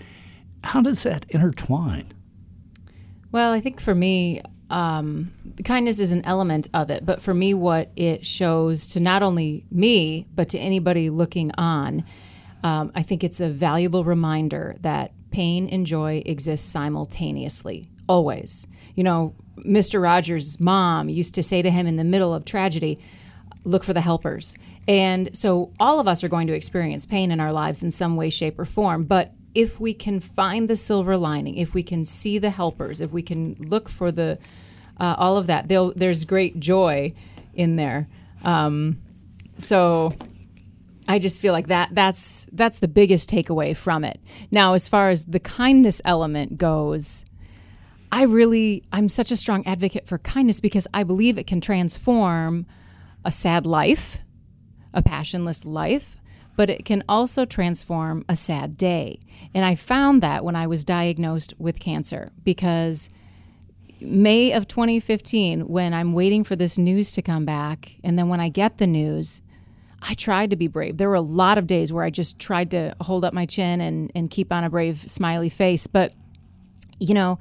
How 0.64 0.82
does 0.82 1.04
that 1.04 1.26
intertwine? 1.30 2.14
Well, 3.32 3.52
I 3.52 3.60
think 3.60 3.82
for 3.82 3.96
me, 3.96 4.42
um, 4.70 5.32
kindness 5.64 6.00
is 6.00 6.12
an 6.12 6.24
element 6.26 6.70
of 6.74 6.90
it. 6.90 7.06
But 7.06 7.22
for 7.22 7.34
me, 7.34 7.54
what 7.54 7.92
it 7.96 8.26
shows 8.26 8.88
to 8.88 9.00
not 9.00 9.24
only 9.24 9.66
me, 9.72 10.28
but 10.36 10.50
to 10.50 10.60
anybody 10.60 11.10
looking 11.10 11.52
on, 11.58 12.04
um, 12.64 12.92
I 12.96 13.02
think 13.02 13.24
it's 13.24 13.40
a 13.40 13.50
valuable 13.50 14.04
reminder 14.04 14.76
that 14.82 15.12
pain 15.34 15.68
and 15.68 15.86
joy 15.86 16.22
exist 16.26 16.70
simultaneously, 16.70 17.90
always. 18.08 18.68
You 18.96 19.04
know, 19.04 19.34
Mr. 19.58 20.02
Rogers' 20.02 20.60
mom 20.60 21.10
used 21.10 21.34
to 21.36 21.44
say 21.44 21.62
to 21.62 21.70
him 21.70 21.88
in 21.88 21.98
the 21.98 22.04
middle 22.04 22.34
of 22.34 22.46
tragedy, 22.46 23.00
look 23.66 23.84
for 23.84 23.94
the 23.94 24.02
helpers. 24.02 24.56
And 24.88 25.36
so 25.36 25.72
all 25.80 26.00
of 26.00 26.08
us 26.08 26.24
are 26.24 26.30
going 26.30 26.48
to 26.48 26.54
experience 26.54 27.06
pain 27.06 27.32
in 27.32 27.40
our 27.40 27.52
lives 27.52 27.84
in 27.84 27.92
some 27.92 28.16
way, 28.16 28.30
shape, 28.30 28.60
or 28.60 28.66
form. 28.66 29.06
But 29.06 29.34
if 29.56 29.80
we 29.80 29.94
can 29.94 30.20
find 30.20 30.70
the 30.70 30.76
silver 30.76 31.18
lining, 31.18 31.58
if 31.58 31.74
we 31.74 31.84
can 31.84 32.06
see 32.06 32.38
the 32.38 32.50
helpers, 32.50 33.02
if 33.02 33.12
we 33.12 33.22
can 33.22 33.56
look 33.60 33.90
for 33.90 34.12
the 34.12 34.38
uh, 35.00 35.16
all 35.18 35.38
of 35.38 35.48
that, 35.48 35.68
there's 35.68 36.24
great 36.24 36.60
joy 36.60 37.14
in 37.56 37.76
there. 37.76 38.08
Um, 38.44 39.02
so 39.58 40.14
I 41.08 41.20
just 41.20 41.42
feel 41.42 41.54
like 41.54 41.68
that 41.68 41.90
that's 41.92 42.48
that's 42.52 42.80
the 42.80 42.88
biggest 42.88 43.30
takeaway 43.30 43.76
from 43.76 44.04
it. 44.04 44.20
Now, 44.52 44.74
as 44.74 44.88
far 44.88 45.10
as 45.10 45.26
the 45.26 45.40
kindness 45.40 46.02
element 46.06 46.58
goes, 46.58 47.26
I 48.12 48.24
really 48.24 48.84
I'm 48.92 49.10
such 49.10 49.32
a 49.32 49.38
strong 49.38 49.66
advocate 49.66 50.08
for 50.08 50.18
kindness 50.18 50.60
because 50.60 50.88
I 50.94 51.04
believe 51.04 51.38
it 51.38 51.48
can 51.48 51.62
transform 51.62 52.66
a 53.26 53.32
sad 53.32 53.66
life, 53.66 54.20
a 54.94 55.02
passionless 55.02 55.66
life, 55.66 56.18
but 56.56 56.70
it 56.70 56.86
can 56.86 57.04
also 57.10 57.46
transform 57.46 58.24
a 58.30 58.36
sad 58.36 58.78
day. 58.78 59.20
And 59.54 59.66
I 59.66 59.76
found 59.76 60.22
that 60.22 60.44
when 60.46 60.56
I 60.56 60.68
was 60.68 60.86
diagnosed 60.86 61.54
with 61.58 61.80
cancer 61.80 62.32
because 62.44 63.10
May 64.00 64.52
of 64.52 64.68
2015, 64.68 65.68
when 65.68 65.94
I'm 65.94 66.14
waiting 66.14 66.44
for 66.44 66.56
this 66.56 66.78
news 66.78 67.14
to 67.14 67.22
come 67.22 67.46
back, 67.46 67.96
and 68.04 68.20
then 68.20 68.28
when 68.28 68.40
I 68.40 68.50
get 68.50 68.78
the 68.78 68.88
news, 68.88 69.42
I 70.06 70.14
tried 70.16 70.50
to 70.50 70.56
be 70.56 70.68
brave. 70.68 70.98
There 70.98 71.08
were 71.08 71.16
a 71.16 71.22
lot 71.22 71.58
of 71.58 71.66
days 71.66 71.94
where 71.94 72.04
I 72.04 72.10
just 72.10 72.38
tried 72.38 72.72
to 72.72 72.94
hold 73.02 73.24
up 73.24 73.34
my 73.34 73.46
chin 73.46 73.80
and, 73.80 74.12
and 74.14 74.30
keep 74.30 74.52
on 74.52 74.64
a 74.64 74.70
brave, 74.70 75.10
smiley 75.10 75.50
face. 75.50 75.88
But, 75.88 76.14
you 77.00 77.14
know, 77.14 77.40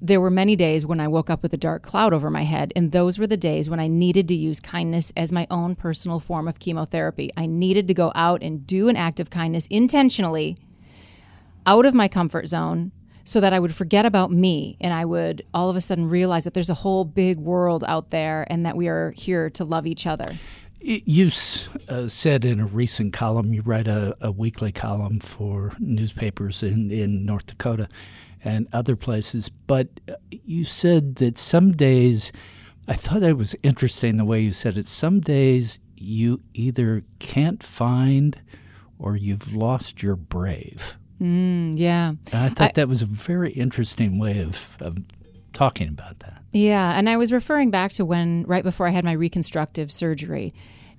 there 0.00 0.20
were 0.20 0.30
many 0.30 0.56
days 0.56 0.84
when 0.84 0.98
I 0.98 1.06
woke 1.06 1.30
up 1.30 1.44
with 1.44 1.54
a 1.54 1.56
dark 1.56 1.84
cloud 1.84 2.12
over 2.12 2.28
my 2.28 2.42
head, 2.42 2.72
and 2.74 2.90
those 2.90 3.20
were 3.20 3.26
the 3.28 3.36
days 3.36 3.70
when 3.70 3.78
I 3.78 3.86
needed 3.86 4.26
to 4.28 4.34
use 4.34 4.58
kindness 4.58 5.12
as 5.16 5.30
my 5.30 5.46
own 5.48 5.76
personal 5.76 6.18
form 6.18 6.48
of 6.48 6.58
chemotherapy. 6.58 7.30
I 7.36 7.46
needed 7.46 7.86
to 7.86 7.94
go 7.94 8.10
out 8.16 8.42
and 8.42 8.66
do 8.66 8.88
an 8.88 8.96
act 8.96 9.20
of 9.20 9.30
kindness 9.30 9.68
intentionally 9.70 10.56
out 11.64 11.86
of 11.86 11.94
my 11.94 12.08
comfort 12.08 12.48
zone 12.48 12.90
so 13.24 13.40
that 13.40 13.52
I 13.52 13.60
would 13.60 13.72
forget 13.72 14.04
about 14.04 14.32
me 14.32 14.76
and 14.80 14.92
I 14.92 15.04
would 15.04 15.44
all 15.54 15.70
of 15.70 15.76
a 15.76 15.80
sudden 15.80 16.08
realize 16.08 16.42
that 16.42 16.54
there's 16.54 16.68
a 16.68 16.74
whole 16.74 17.04
big 17.04 17.38
world 17.38 17.84
out 17.86 18.10
there 18.10 18.44
and 18.50 18.66
that 18.66 18.76
we 18.76 18.88
are 18.88 19.12
here 19.12 19.48
to 19.50 19.64
love 19.64 19.86
each 19.86 20.04
other. 20.04 20.40
You 20.82 21.30
uh, 21.88 22.08
said 22.08 22.44
in 22.44 22.58
a 22.58 22.66
recent 22.66 23.12
column, 23.12 23.52
you 23.52 23.62
write 23.62 23.86
a, 23.86 24.16
a 24.20 24.32
weekly 24.32 24.72
column 24.72 25.20
for 25.20 25.72
newspapers 25.78 26.62
in, 26.62 26.90
in 26.90 27.24
North 27.24 27.46
Dakota 27.46 27.88
and 28.42 28.66
other 28.72 28.96
places. 28.96 29.48
But 29.48 29.88
uh, 30.08 30.14
you 30.30 30.64
said 30.64 31.16
that 31.16 31.38
some 31.38 31.72
days, 31.72 32.32
I 32.88 32.94
thought 32.94 33.22
it 33.22 33.36
was 33.36 33.54
interesting 33.62 34.16
the 34.16 34.24
way 34.24 34.40
you 34.40 34.52
said 34.52 34.76
it. 34.76 34.86
Some 34.86 35.20
days 35.20 35.78
you 35.96 36.40
either 36.52 37.04
can't 37.20 37.62
find 37.62 38.40
or 38.98 39.16
you've 39.16 39.54
lost 39.54 40.02
your 40.02 40.16
brave. 40.16 40.96
Mm, 41.20 41.74
yeah. 41.76 42.14
And 42.32 42.44
I 42.44 42.48
thought 42.48 42.70
I, 42.70 42.72
that 42.74 42.88
was 42.88 43.02
a 43.02 43.06
very 43.06 43.52
interesting 43.52 44.18
way 44.18 44.40
of, 44.40 44.68
of 44.80 44.98
talking 45.52 45.88
about 45.88 46.18
that. 46.20 46.42
Yeah. 46.52 46.98
And 46.98 47.08
I 47.08 47.16
was 47.16 47.32
referring 47.32 47.70
back 47.70 47.92
to 47.92 48.04
when, 48.04 48.44
right 48.46 48.64
before 48.64 48.86
I 48.86 48.90
had 48.90 49.04
my 49.04 49.12
reconstructive 49.12 49.90
surgery. 49.90 50.52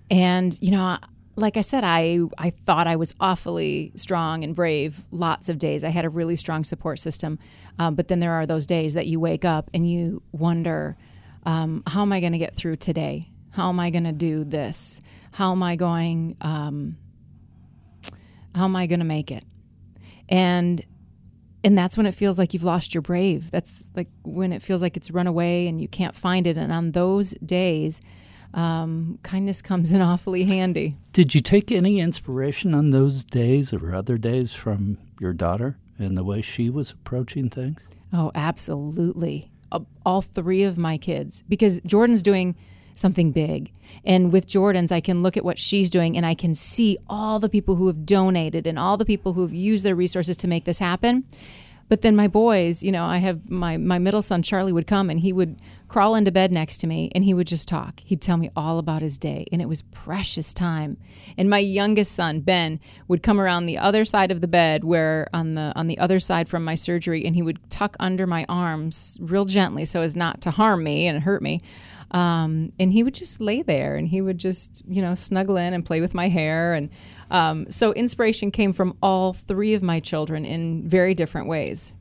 And, 0.09 0.57
you 0.61 0.71
know, 0.71 0.97
like 1.35 1.57
I 1.57 1.61
said, 1.61 1.83
I 1.83 2.19
I 2.37 2.51
thought 2.51 2.85
I 2.85 2.95
was 2.95 3.15
awfully 3.19 3.91
strong 3.95 4.43
and 4.43 4.55
brave. 4.55 5.03
Lots 5.11 5.49
of 5.49 5.57
days, 5.57 5.83
I 5.83 5.89
had 5.89 6.05
a 6.05 6.09
really 6.09 6.35
strong 6.35 6.63
support 6.63 6.99
system. 6.99 7.39
Um, 7.79 7.95
but 7.95 8.07
then 8.07 8.19
there 8.19 8.33
are 8.33 8.45
those 8.45 8.67
days 8.67 8.93
that 8.93 9.07
you 9.07 9.19
wake 9.19 9.43
up 9.43 9.69
and 9.73 9.89
you 9.89 10.21
wonder, 10.31 10.95
um, 11.45 11.81
how 11.87 12.03
am 12.03 12.13
I 12.13 12.19
going 12.19 12.33
to 12.33 12.37
get 12.37 12.53
through 12.53 12.75
today? 12.75 13.31
How 13.49 13.69
am 13.69 13.79
I 13.79 13.89
going 13.89 14.03
to 14.03 14.11
do 14.11 14.43
this? 14.43 15.01
How 15.31 15.51
am 15.51 15.63
I 15.63 15.75
going? 15.75 16.37
Um, 16.41 16.97
how 18.53 18.65
am 18.65 18.75
I 18.75 18.85
going 18.85 18.99
to 18.99 19.05
make 19.05 19.31
it? 19.31 19.43
And 20.29 20.85
and 21.63 21.78
that's 21.78 21.95
when 21.97 22.06
it 22.06 22.13
feels 22.13 22.38
like 22.38 22.54
you've 22.54 22.63
lost 22.63 22.93
your 22.93 23.02
brave. 23.02 23.52
That's 23.52 23.88
like 23.95 24.10
when 24.23 24.52
it 24.52 24.62
feels 24.62 24.82
like 24.82 24.97
it's 24.97 25.12
run 25.12 25.28
away 25.28 25.67
and 25.67 25.80
you 25.80 25.88
can't 25.88 26.15
find 26.15 26.45
it. 26.45 26.58
And 26.58 26.71
on 26.71 26.91
those 26.91 27.32
days 27.45 28.02
um, 28.54 29.19
kindness 29.23 29.62
comes 29.62 29.91
in 29.91 30.02
awfully 30.02 30.43
handy. 30.43 30.95
Did 31.12 31.34
you 31.34 31.41
take 31.41 31.71
any 31.71 31.99
inspiration 31.99 32.73
on 32.73 32.91
those 32.91 33.23
days 33.23 33.73
or 33.73 33.93
other 33.93 34.17
days 34.17 34.54
from 34.54 34.97
your 35.19 35.34
daughter 35.34 35.78
and 35.97 36.15
the 36.17 36.23
way 36.23 36.41
she 36.41 36.69
was 36.69 36.91
approaching 36.91 37.49
things? 37.49 37.82
Oh, 38.12 38.32
absolutely. 38.36 39.49
All 40.06 40.21
three 40.21 40.63
of 40.63 40.78
my 40.78 40.97
kids, 40.97 41.43
because 41.49 41.82
Jordan's 41.86 42.21
doing 42.21 42.56
something 42.95 43.32
big. 43.32 43.71
And 44.06 44.32
with 44.32 44.47
Jordan's, 44.47 44.91
I 44.91 45.01
can 45.01 45.21
look 45.21 45.38
at 45.38 45.45
what 45.45 45.60
she's 45.60 45.89
doing 45.89 46.17
and 46.17 46.25
I 46.25 46.36
can 46.36 46.53
see 46.53 46.97
all 47.08 47.39
the 47.39 47.49
people 47.49 47.75
who 47.75 47.88
have 47.88 48.06
donated 48.06 48.67
and 48.67 48.77
all 48.79 48.97
the 48.97 49.06
people 49.06 49.34
who 49.34 49.41
have 49.41 49.53
used 49.53 49.84
their 49.86 49.95
resources 49.95 50.38
to 50.38 50.47
make 50.47 50.65
this 50.65 50.79
happen. 50.79 51.25
But 51.89 52.01
then 52.01 52.15
my 52.15 52.27
boys, 52.27 52.82
you 52.82 52.91
know, 52.91 53.06
I 53.06 53.17
have 53.17 53.49
my 53.49 53.77
my 53.77 53.99
middle 53.99 54.21
son 54.21 54.41
Charlie 54.41 54.71
would 54.71 54.88
come 54.88 55.10
and 55.10 55.19
he 55.19 55.34
would 55.34 55.60
crawl 55.88 56.15
into 56.15 56.32
bed 56.32 56.51
next 56.51 56.77
to 56.79 56.88
me 56.88 57.12
and 57.13 57.23
he 57.23 57.36
would 57.36 57.45
just 57.45 57.67
talk. 57.67 58.01
He'd 58.03 58.21
tell 58.21 58.38
me 58.38 58.49
all 58.56 58.79
about 58.79 59.03
his 59.03 59.19
day 59.19 59.45
and 59.51 59.62
it 59.62 59.67
was 59.67 59.84
precious 59.84 60.53
time. 60.53 60.97
And 61.38 61.49
my 61.49 61.60
youngest 61.60 62.13
son 62.13 62.39
Ben 62.39 62.79
would 63.08 63.21
come 63.21 63.39
around 63.39 63.67
the 63.67 63.77
other 63.77 64.06
side 64.06 64.32
of 64.32 64.41
the 64.41 64.47
bed 64.47 64.84
where 64.84 65.27
on 65.34 65.53
the 65.53 65.71
on 65.75 65.88
the 65.88 65.99
other 65.99 66.19
side 66.19 66.49
from 66.49 66.63
my 66.63 66.73
surgery 66.73 67.25
and 67.25 67.36
he 67.36 67.43
would 67.43 67.60
tuck 67.69 67.95
under 67.99 68.25
my 68.25 68.45
arms 68.49 69.19
real 69.21 69.45
gently 69.45 69.86
so 69.86 70.01
as 70.01 70.15
not 70.15 70.41
to 70.41 70.51
harm 70.51 70.84
me 70.84 71.06
and 71.06 71.21
hurt 71.21 71.43
me. 71.43 71.62
Um, 72.13 72.71
and 72.80 72.93
he 72.93 73.02
would 73.02 73.15
just 73.15 73.41
lay 73.41 73.63
there 73.63 73.95
and 73.95 74.08
he 74.08 74.21
would 74.21 74.38
just, 74.38 74.84
you 74.88 75.02
know, 75.02 75.15
snuggle 75.15 75.58
in 75.58 75.73
and 75.73 75.84
play 75.84 75.99
with 75.99 76.13
my 76.13 76.30
hair. 76.30 76.76
And 76.76 76.89
um, 77.32 77.69
so 77.69 77.91
inspiration 77.93 78.52
came 78.52 78.71
from 78.71 78.95
all 79.02 79.34
three 79.34 79.73
of 79.73 79.82
my 79.82 79.99
children 79.99 80.45
in 80.45 80.88
very 80.88 81.15
different 81.15 81.47
ways. 81.47 81.93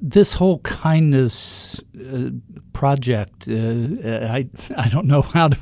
This 0.00 0.32
whole 0.32 0.60
kindness 0.60 1.80
uh, 1.98 2.30
project, 2.72 3.48
uh, 3.48 3.52
I 3.54 4.48
I 4.76 4.88
don't 4.88 5.06
know 5.06 5.22
how 5.22 5.48
to 5.48 5.58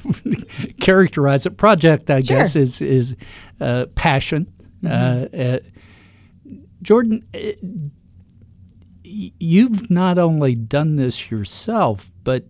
characterize 0.80 1.46
it. 1.46 1.56
Project, 1.56 2.10
I 2.10 2.20
sure. 2.20 2.38
guess, 2.38 2.56
is 2.56 2.80
is 2.80 3.14
uh, 3.60 3.86
passion. 3.94 4.50
Mm-hmm. 4.82 5.36
Uh, 5.36 5.44
uh, 5.44 5.58
Jordan, 6.80 7.24
uh, 7.34 7.52
you've 9.12 9.90
not 9.90 10.18
only 10.18 10.54
done 10.54 10.96
this 10.96 11.30
yourself, 11.30 12.10
but 12.24 12.46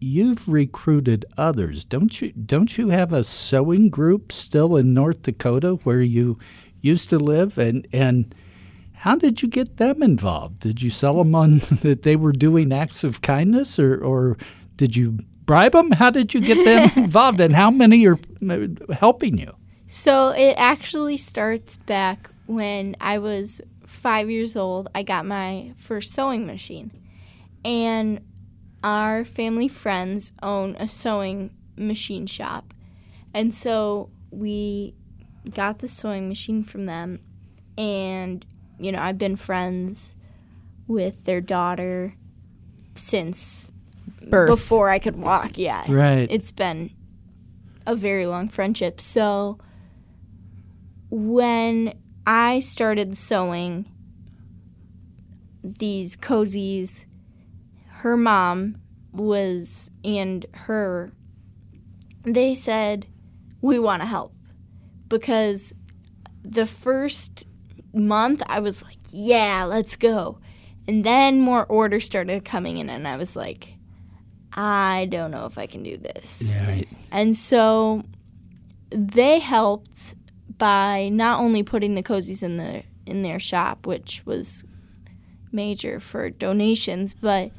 you've 0.00 0.46
recruited 0.48 1.24
others, 1.38 1.84
don't 1.84 2.20
you? 2.20 2.32
Don't 2.32 2.76
you 2.76 2.88
have 2.90 3.12
a 3.12 3.24
sewing 3.24 3.88
group 3.88 4.30
still 4.30 4.76
in 4.76 4.94
North 4.94 5.22
Dakota 5.22 5.74
where 5.84 6.02
you 6.02 6.38
used 6.82 7.08
to 7.10 7.18
live? 7.18 7.58
And 7.58 7.86
and 7.92 8.34
how 8.92 9.16
did 9.16 9.42
you 9.42 9.48
get 9.48 9.76
them 9.76 10.02
involved? 10.02 10.60
Did 10.60 10.82
you 10.82 10.90
sell 10.90 11.14
them 11.14 11.34
on 11.34 11.58
that 11.82 12.02
they 12.02 12.16
were 12.16 12.32
doing 12.32 12.72
acts 12.72 13.04
of 13.04 13.22
kindness, 13.22 13.78
or 13.78 14.02
or 14.02 14.36
did 14.76 14.96
you 14.96 15.18
bribe 15.44 15.72
them? 15.72 15.92
How 15.92 16.10
did 16.10 16.34
you 16.34 16.40
get 16.40 16.64
them 16.64 16.90
involved, 17.04 17.40
and 17.40 17.54
how 17.54 17.70
many 17.70 18.06
are 18.06 18.18
helping 18.92 19.38
you? 19.38 19.54
So 19.86 20.30
it 20.30 20.54
actually 20.58 21.16
starts 21.16 21.76
back 21.76 22.30
when 22.46 22.96
I 23.00 23.18
was 23.18 23.60
five 23.96 24.30
years 24.30 24.54
old. 24.54 24.88
I 24.94 25.02
got 25.02 25.26
my 25.26 25.72
first 25.76 26.12
sewing 26.12 26.46
machine, 26.46 26.90
and 27.64 28.20
our 28.84 29.24
family 29.24 29.68
friends 29.68 30.32
own 30.42 30.76
a 30.76 30.86
sewing 30.86 31.50
machine 31.76 32.26
shop. 32.26 32.72
And 33.34 33.54
so 33.54 34.10
we 34.30 34.94
got 35.52 35.80
the 35.80 35.88
sewing 35.88 36.28
machine 36.28 36.62
from 36.62 36.86
them. 36.86 37.20
And, 37.76 38.46
you 38.78 38.92
know, 38.92 39.00
I've 39.00 39.18
been 39.18 39.36
friends 39.36 40.16
with 40.86 41.24
their 41.24 41.40
daughter 41.40 42.14
since 42.94 43.70
Birth. 44.22 44.48
before 44.48 44.88
I 44.88 44.98
could 44.98 45.16
walk. 45.16 45.58
Yeah. 45.58 45.84
Right. 45.88 46.28
It's 46.30 46.52
been 46.52 46.90
a 47.86 47.94
very 47.94 48.26
long 48.26 48.48
friendship. 48.48 49.00
So 49.00 49.58
when 51.10 51.94
I 52.26 52.58
started 52.58 53.16
sewing, 53.16 53.86
these 55.62 56.16
cozies. 56.16 57.06
Her 57.88 58.16
mom 58.16 58.80
was 59.12 59.90
and 60.04 60.44
her 60.52 61.10
they 62.24 62.54
said 62.54 63.06
we 63.62 63.78
want 63.78 64.02
to 64.02 64.06
help 64.06 64.34
because 65.08 65.72
the 66.42 66.66
first 66.66 67.46
month 67.94 68.42
I 68.46 68.60
was 68.60 68.82
like, 68.82 68.98
yeah, 69.10 69.64
let's 69.64 69.96
go. 69.96 70.38
And 70.86 71.02
then 71.04 71.40
more 71.40 71.64
orders 71.64 72.04
started 72.04 72.44
coming 72.44 72.78
in 72.78 72.90
and 72.90 73.08
I 73.08 73.16
was 73.16 73.34
like, 73.34 73.74
I 74.52 75.08
don't 75.10 75.30
know 75.30 75.46
if 75.46 75.58
I 75.58 75.66
can 75.66 75.82
do 75.82 75.96
this. 75.96 76.54
Yeah, 76.54 76.66
right. 76.66 76.88
And 77.10 77.36
so 77.36 78.04
they 78.90 79.38
helped 79.38 80.14
by 80.58 81.08
not 81.08 81.40
only 81.40 81.62
putting 81.62 81.94
the 81.94 82.02
cozies 82.02 82.42
in 82.42 82.56
the 82.56 82.82
in 83.06 83.22
their 83.22 83.38
shop, 83.38 83.86
which 83.86 84.22
was 84.24 84.64
major 85.52 86.00
for 86.00 86.30
donations, 86.30 87.14
but 87.14 87.50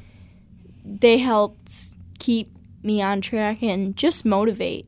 they 0.84 1.18
helped 1.18 1.94
keep 2.18 2.50
me 2.82 3.02
on 3.02 3.20
track 3.20 3.62
and 3.62 3.96
just 3.96 4.24
motivate 4.24 4.86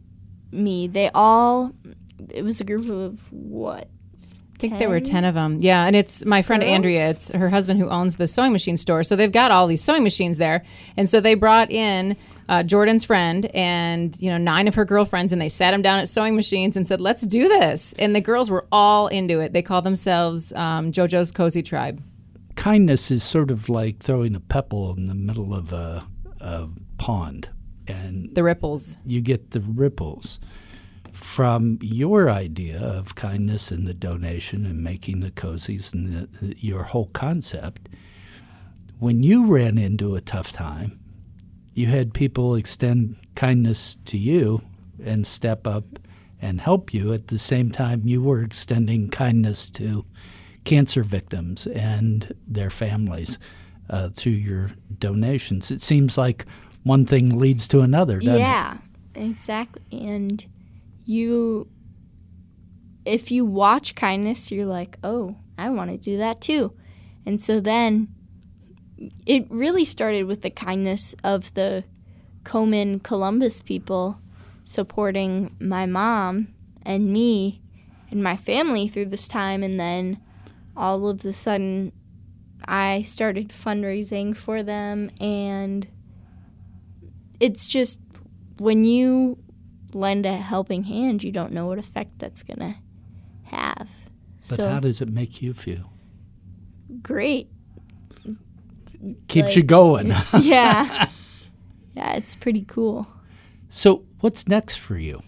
me. 0.53 0.87
They 0.87 1.11
all 1.14 1.73
it 2.29 2.42
was 2.42 2.61
a 2.61 2.64
group 2.64 2.88
of 2.88 3.20
what? 3.33 3.88
I 4.55 4.59
think 4.61 4.79
there 4.79 4.90
were 4.90 5.01
10 5.01 5.25
of 5.25 5.35
them. 5.35 5.59
Yeah. 5.61 5.87
And 5.87 5.96
it's 5.96 6.23
my 6.27 6.42
friend 6.42 6.62
Girls? 6.62 6.75
Andrea. 6.75 7.11
It's 7.11 7.31
her 7.31 7.49
husband 7.49 7.81
who 7.81 7.88
owns 7.88 8.16
the 8.16 8.29
sewing 8.29 8.53
machine 8.53 8.77
store. 8.77 9.03
So 9.05 9.16
they've 9.16 9.33
got 9.33 9.51
all 9.51 9.66
these 9.66 9.83
sewing 9.83 10.03
machines 10.03 10.37
there. 10.37 10.62
And 10.99 11.09
so 11.09 11.18
they 11.18 11.33
brought 11.33 11.70
in 11.70 12.14
uh, 12.50 12.62
Jordan's 12.64 13.04
friend 13.04 13.46
and, 13.54 14.14
you 14.20 14.28
know, 14.28 14.36
nine 14.36 14.66
of 14.68 14.74
her 14.74 14.84
girlfriends 14.84 15.32
and 15.32 15.40
they 15.40 15.48
sat 15.48 15.70
them 15.70 15.82
down 15.82 16.00
at 16.00 16.08
sewing 16.08 16.34
machines 16.34 16.76
and 16.76 16.86
said, 16.86 17.00
let's 17.00 17.22
do 17.22 17.48
this. 17.48 17.94
And 17.98 18.14
the 18.14 18.20
girls 18.20 18.50
were 18.50 18.66
all 18.70 19.06
into 19.06 19.40
it. 19.40 19.52
They 19.52 19.62
call 19.62 19.80
themselves 19.82 20.52
um, 20.54 20.92
JoJo's 20.92 21.30
Cozy 21.30 21.62
Tribe. 21.62 22.02
Kindness 22.56 23.10
is 23.10 23.22
sort 23.22 23.50
of 23.50 23.68
like 23.68 24.00
throwing 24.00 24.34
a 24.34 24.40
pebble 24.40 24.92
in 24.96 25.06
the 25.06 25.14
middle 25.14 25.54
of 25.54 25.72
a, 25.72 26.04
a 26.40 26.68
pond, 26.98 27.48
and 27.86 28.34
The 28.34 28.42
ripples. 28.42 28.98
you 29.06 29.20
get 29.22 29.52
the 29.52 29.60
ripples 29.60 30.38
from 31.12 31.78
your 31.80 32.30
idea 32.30 32.78
of 32.80 33.14
kindness 33.14 33.70
and 33.70 33.86
the 33.86 33.94
donation 33.94 34.66
and 34.66 34.82
making 34.82 35.20
the 35.20 35.30
cozies 35.30 35.94
and 35.94 36.28
the, 36.40 36.54
your 36.58 36.82
whole 36.82 37.10
concept. 37.14 37.88
When 38.98 39.22
you 39.22 39.46
ran 39.46 39.78
into 39.78 40.14
a 40.14 40.20
tough 40.20 40.52
time, 40.52 40.99
you 41.80 41.86
had 41.86 42.12
people 42.12 42.54
extend 42.56 43.16
kindness 43.34 43.96
to 44.04 44.18
you 44.18 44.60
and 45.02 45.26
step 45.26 45.66
up 45.66 45.84
and 46.42 46.60
help 46.60 46.92
you 46.92 47.14
at 47.14 47.28
the 47.28 47.38
same 47.38 47.72
time 47.72 48.02
you 48.04 48.22
were 48.22 48.42
extending 48.42 49.08
kindness 49.08 49.70
to 49.70 50.04
cancer 50.64 51.02
victims 51.02 51.66
and 51.68 52.34
their 52.46 52.68
families 52.68 53.38
uh, 53.88 54.10
through 54.10 54.32
your 54.32 54.70
donations. 54.98 55.70
It 55.70 55.80
seems 55.80 56.18
like 56.18 56.44
one 56.82 57.06
thing 57.06 57.38
leads 57.38 57.66
to 57.68 57.80
another, 57.80 58.18
doesn't 58.20 58.34
it? 58.34 58.38
Yeah, 58.38 58.76
exactly. 59.14 60.06
And 60.06 60.44
you, 61.06 61.66
if 63.06 63.30
you 63.30 63.46
watch 63.46 63.94
kindness, 63.94 64.50
you're 64.50 64.66
like, 64.66 64.98
oh, 65.02 65.36
I 65.56 65.70
want 65.70 65.90
to 65.90 65.96
do 65.96 66.18
that 66.18 66.42
too. 66.42 66.74
And 67.24 67.40
so 67.40 67.58
then 67.58 68.08
it 69.26 69.46
really 69.50 69.84
started 69.84 70.24
with 70.24 70.42
the 70.42 70.50
kindness 70.50 71.14
of 71.24 71.52
the 71.54 71.84
Komen 72.44 73.02
Columbus 73.02 73.60
people 73.60 74.18
supporting 74.64 75.54
my 75.58 75.86
mom 75.86 76.48
and 76.82 77.12
me 77.12 77.62
and 78.10 78.22
my 78.22 78.36
family 78.36 78.88
through 78.88 79.06
this 79.06 79.28
time. 79.28 79.62
And 79.62 79.78
then 79.78 80.20
all 80.76 81.08
of 81.08 81.24
a 81.24 81.32
sudden, 81.32 81.92
I 82.64 83.02
started 83.02 83.48
fundraising 83.48 84.36
for 84.36 84.62
them 84.62 85.10
and 85.20 85.86
it's 87.38 87.66
just 87.66 88.00
when 88.58 88.84
you 88.84 89.38
lend 89.94 90.26
a 90.26 90.36
helping 90.36 90.84
hand, 90.84 91.24
you 91.24 91.32
don't 91.32 91.52
know 91.52 91.66
what 91.66 91.78
effect 91.78 92.18
that's 92.18 92.42
going 92.42 92.58
to 92.58 92.74
have. 93.44 93.88
But 94.48 94.56
so 94.56 94.68
how 94.68 94.80
does 94.80 95.00
it 95.00 95.08
make 95.08 95.40
you 95.42 95.54
feel? 95.54 95.90
great. 97.02 97.48
Keeps 99.28 99.48
Like- 99.48 99.56
you 99.56 99.62
going. 99.62 100.08
yeah. 100.40 101.08
Yeah, 101.94 102.12
it's 102.12 102.34
pretty 102.34 102.64
cool. 102.68 103.06
so, 103.68 104.04
what's 104.20 104.46
next 104.48 104.76
for 104.78 104.96
you? 104.96 105.20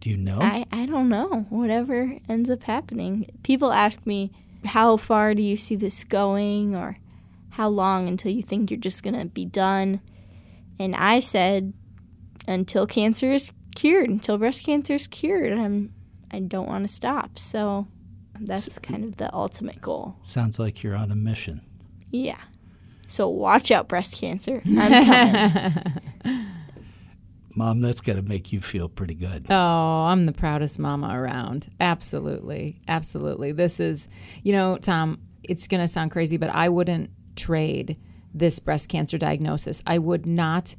Do 0.00 0.08
you 0.10 0.16
know? 0.16 0.38
I, 0.40 0.64
I 0.72 0.86
don't 0.86 1.08
know. 1.08 1.46
Whatever 1.50 2.16
ends 2.28 2.48
up 2.48 2.62
happening. 2.62 3.26
People 3.42 3.72
ask 3.72 4.06
me, 4.06 4.32
how 4.64 4.96
far 4.96 5.34
do 5.34 5.42
you 5.42 5.56
see 5.56 5.76
this 5.76 6.04
going? 6.04 6.74
Or 6.74 6.98
how 7.50 7.68
long 7.68 8.08
until 8.08 8.32
you 8.32 8.42
think 8.42 8.70
you're 8.70 8.80
just 8.80 9.02
going 9.02 9.18
to 9.18 9.26
be 9.26 9.44
done? 9.44 10.00
And 10.78 10.96
I 10.96 11.20
said, 11.20 11.74
until 12.48 12.86
cancer 12.86 13.30
is 13.32 13.52
cured, 13.74 14.08
until 14.08 14.38
breast 14.38 14.64
cancer 14.64 14.94
is 14.94 15.06
cured. 15.06 15.52
I'm, 15.52 15.92
I 16.30 16.38
don't 16.38 16.68
want 16.68 16.84
to 16.88 16.92
stop. 16.92 17.38
So 17.38 17.86
that's 18.40 18.78
kind 18.78 19.04
of 19.04 19.16
the 19.16 19.32
ultimate 19.34 19.80
goal. 19.80 20.16
Sounds 20.22 20.58
like 20.58 20.82
you're 20.82 20.96
on 20.96 21.10
a 21.10 21.16
mission. 21.16 21.60
Yeah. 22.10 22.40
So 23.06 23.28
watch 23.28 23.70
out, 23.70 23.88
breast 23.88 24.16
cancer. 24.16 24.62
I'm 24.66 25.04
coming. 26.24 26.46
Mom, 27.56 27.80
that's 27.80 28.00
got 28.00 28.14
to 28.14 28.22
make 28.22 28.52
you 28.52 28.60
feel 28.60 28.88
pretty 28.88 29.14
good. 29.14 29.46
Oh, 29.50 29.54
I'm 29.54 30.26
the 30.26 30.32
proudest 30.32 30.78
mama 30.78 31.18
around. 31.20 31.70
Absolutely. 31.80 32.80
Absolutely. 32.86 33.52
This 33.52 33.80
is, 33.80 34.08
you 34.44 34.52
know, 34.52 34.78
Tom, 34.78 35.18
it's 35.42 35.66
going 35.66 35.80
to 35.80 35.88
sound 35.88 36.12
crazy, 36.12 36.36
but 36.36 36.50
I 36.50 36.68
wouldn't 36.68 37.10
trade 37.34 37.96
this 38.32 38.60
breast 38.60 38.88
cancer 38.88 39.18
diagnosis. 39.18 39.82
I 39.86 39.98
would 39.98 40.26
not 40.26 40.76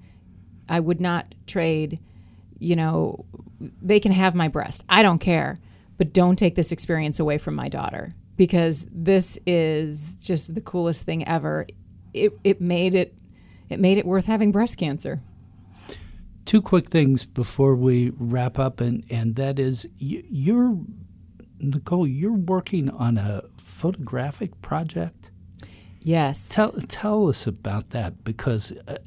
I 0.70 0.80
would 0.80 1.02
not 1.02 1.36
trade, 1.48 2.00
you 2.58 2.78
know, 2.78 3.26
they 3.82 4.00
can 4.00 4.14
have 4.14 4.34
my 4.34 4.48
breast. 4.48 4.86
I 4.88 5.04
don't 5.04 5.20
care, 5.20 5.58
but 6.02 6.14
don't 6.14 6.36
take 6.36 6.56
this 6.56 6.72
experience 6.72 7.20
away 7.20 7.38
from 7.38 7.54
my 7.54 7.70
daughter 7.70 8.10
because 8.36 8.88
this 8.92 9.38
is 9.46 10.16
just 10.16 10.56
the 10.56 10.62
coolest 10.62 11.04
thing 11.04 11.28
ever. 11.28 11.68
It 12.12 12.34
it 12.44 12.60
made 12.60 12.96
it 12.96 13.14
it 13.70 13.80
made 13.80 14.00
it 14.00 14.06
worth 14.08 14.26
having 14.26 14.52
breast 14.52 14.80
cancer. 14.80 15.22
Two 16.46 16.60
quick 16.60 16.88
things 16.88 17.24
before 17.24 17.76
we 17.76 18.14
wrap 18.18 18.58
up, 18.58 18.82
and, 18.82 19.06
and 19.12 19.36
that 19.36 19.60
is 19.60 19.88
you, 20.00 20.24
you're, 20.28 20.76
Nicole, 21.60 22.08
you're 22.08 22.34
working 22.34 22.90
on 22.90 23.20
a 23.20 23.44
photographic 23.58 24.60
project. 24.64 25.30
Yes. 26.04 26.50
Tell, 26.50 26.72
tell 26.88 27.30
us 27.30 27.46
about 27.46 27.92
that 27.92 28.24
because 28.24 28.72
uh, 28.88 28.98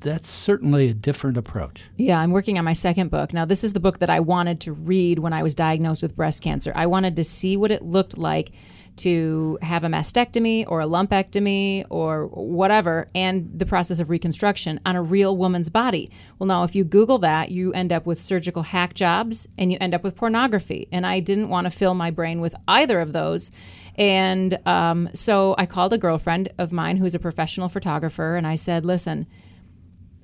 that's 0.00 0.28
certainly 0.28 0.88
a 0.88 0.94
different 0.94 1.36
approach. 1.36 1.84
Yeah, 1.96 2.20
I'm 2.20 2.30
working 2.30 2.58
on 2.58 2.64
my 2.64 2.74
second 2.74 3.10
book. 3.10 3.32
Now, 3.32 3.46
this 3.46 3.64
is 3.64 3.72
the 3.72 3.80
book 3.80 4.00
that 4.00 4.10
I 4.10 4.20
wanted 4.20 4.60
to 4.62 4.72
read 4.72 5.18
when 5.18 5.32
I 5.32 5.42
was 5.42 5.54
diagnosed 5.54 6.02
with 6.02 6.14
breast 6.14 6.42
cancer. 6.42 6.72
I 6.74 6.86
wanted 6.86 7.16
to 7.16 7.24
see 7.24 7.56
what 7.56 7.70
it 7.70 7.82
looked 7.82 8.18
like 8.18 8.52
to 8.96 9.58
have 9.62 9.84
a 9.84 9.88
mastectomy 9.88 10.64
or 10.66 10.80
a 10.80 10.86
lumpectomy 10.86 11.84
or 11.90 12.26
whatever 12.28 13.08
and 13.14 13.50
the 13.54 13.66
process 13.66 14.00
of 14.00 14.08
reconstruction 14.10 14.80
on 14.86 14.96
a 14.96 15.02
real 15.02 15.36
woman's 15.36 15.68
body. 15.68 16.10
Well, 16.38 16.46
now, 16.46 16.64
if 16.64 16.74
you 16.74 16.84
Google 16.84 17.18
that, 17.18 17.50
you 17.50 17.72
end 17.72 17.92
up 17.92 18.06
with 18.06 18.20
surgical 18.20 18.62
hack 18.62 18.94
jobs 18.94 19.46
and 19.58 19.70
you 19.70 19.78
end 19.80 19.94
up 19.94 20.02
with 20.02 20.16
pornography. 20.16 20.88
And 20.90 21.06
I 21.06 21.20
didn't 21.20 21.48
want 21.48 21.66
to 21.66 21.70
fill 21.70 21.94
my 21.94 22.10
brain 22.10 22.40
with 22.40 22.54
either 22.66 23.00
of 23.00 23.12
those. 23.12 23.50
And 23.96 24.58
um, 24.66 25.08
so 25.14 25.54
I 25.58 25.66
called 25.66 25.92
a 25.92 25.98
girlfriend 25.98 26.50
of 26.58 26.72
mine 26.72 26.98
who's 26.98 27.14
a 27.14 27.18
professional 27.18 27.68
photographer 27.68 28.36
and 28.36 28.46
I 28.46 28.54
said, 28.54 28.84
listen, 28.84 29.26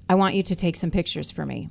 I 0.09 0.15
want 0.15 0.35
you 0.35 0.43
to 0.43 0.55
take 0.55 0.77
some 0.77 0.91
pictures 0.91 1.31
for 1.31 1.47
me. 1.47 1.71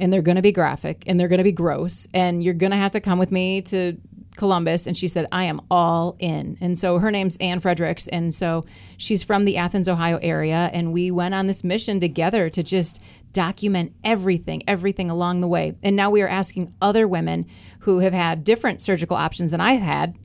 And 0.00 0.12
they're 0.12 0.22
going 0.22 0.36
to 0.36 0.42
be 0.42 0.52
graphic 0.52 1.04
and 1.06 1.20
they're 1.20 1.28
going 1.28 1.38
to 1.38 1.44
be 1.44 1.52
gross. 1.52 2.08
And 2.14 2.42
you're 2.42 2.54
going 2.54 2.70
to 2.70 2.76
have 2.76 2.92
to 2.92 3.00
come 3.00 3.18
with 3.18 3.30
me 3.30 3.60
to 3.62 3.98
Columbus. 4.36 4.86
And 4.86 4.96
she 4.96 5.08
said, 5.08 5.26
I 5.30 5.44
am 5.44 5.60
all 5.70 6.16
in. 6.18 6.56
And 6.60 6.78
so 6.78 6.98
her 6.98 7.10
name's 7.10 7.36
Anne 7.36 7.60
Fredericks. 7.60 8.08
And 8.08 8.34
so 8.34 8.64
she's 8.96 9.22
from 9.22 9.44
the 9.44 9.58
Athens, 9.58 9.88
Ohio 9.88 10.18
area. 10.22 10.70
And 10.72 10.92
we 10.92 11.10
went 11.10 11.34
on 11.34 11.46
this 11.46 11.62
mission 11.62 12.00
together 12.00 12.48
to 12.50 12.62
just 12.62 12.98
document 13.32 13.94
everything, 14.02 14.62
everything 14.66 15.10
along 15.10 15.42
the 15.42 15.48
way. 15.48 15.74
And 15.82 15.94
now 15.94 16.10
we 16.10 16.22
are 16.22 16.28
asking 16.28 16.74
other 16.80 17.06
women 17.06 17.46
who 17.80 17.98
have 17.98 18.14
had 18.14 18.42
different 18.42 18.80
surgical 18.80 19.16
options 19.16 19.50
than 19.50 19.60
I've 19.60 19.82
had 19.82 20.16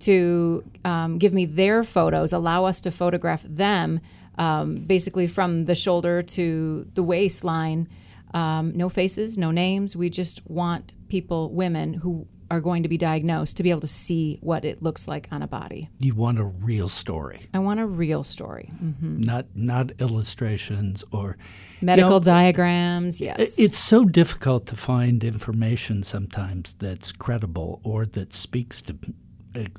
to 0.00 0.64
um, 0.84 1.18
give 1.18 1.32
me 1.32 1.44
their 1.44 1.84
photos, 1.84 2.32
allow 2.32 2.64
us 2.64 2.80
to 2.82 2.90
photograph 2.90 3.42
them 3.44 4.00
um, 4.38 4.84
basically 4.86 5.26
from 5.26 5.66
the 5.66 5.74
shoulder 5.74 6.22
to 6.22 6.86
the 6.94 7.02
waistline. 7.02 7.88
Um, 8.32 8.76
no 8.76 8.88
faces, 8.88 9.38
no 9.38 9.50
names. 9.52 9.94
We 9.94 10.10
just 10.10 10.44
want 10.50 10.94
people, 11.08 11.52
women 11.52 11.94
who 11.94 12.26
are 12.50 12.60
going 12.60 12.82
to 12.82 12.88
be 12.88 12.98
diagnosed, 12.98 13.56
to 13.56 13.62
be 13.62 13.70
able 13.70 13.80
to 13.80 13.86
see 13.86 14.38
what 14.42 14.64
it 14.64 14.82
looks 14.82 15.08
like 15.08 15.28
on 15.30 15.42
a 15.42 15.46
body. 15.46 15.88
You 16.00 16.14
want 16.14 16.38
a 16.38 16.44
real 16.44 16.88
story, 16.88 17.46
I 17.54 17.58
want 17.60 17.80
a 17.80 17.86
real 17.86 18.24
story. 18.24 18.70
Mhm. 18.82 19.24
not 19.24 19.46
not 19.54 19.92
illustrations 19.98 21.04
or 21.10 21.36
Medical 21.80 22.10
know, 22.12 22.20
diagrams, 22.20 23.20
yes. 23.20 23.58
It's 23.58 23.78
so 23.78 24.04
difficult 24.04 24.66
to 24.66 24.76
find 24.76 25.22
information 25.22 26.02
sometimes 26.02 26.74
that's 26.78 27.12
credible 27.12 27.80
or 27.82 28.06
that 28.06 28.32
speaks 28.32 28.80
to 28.82 28.96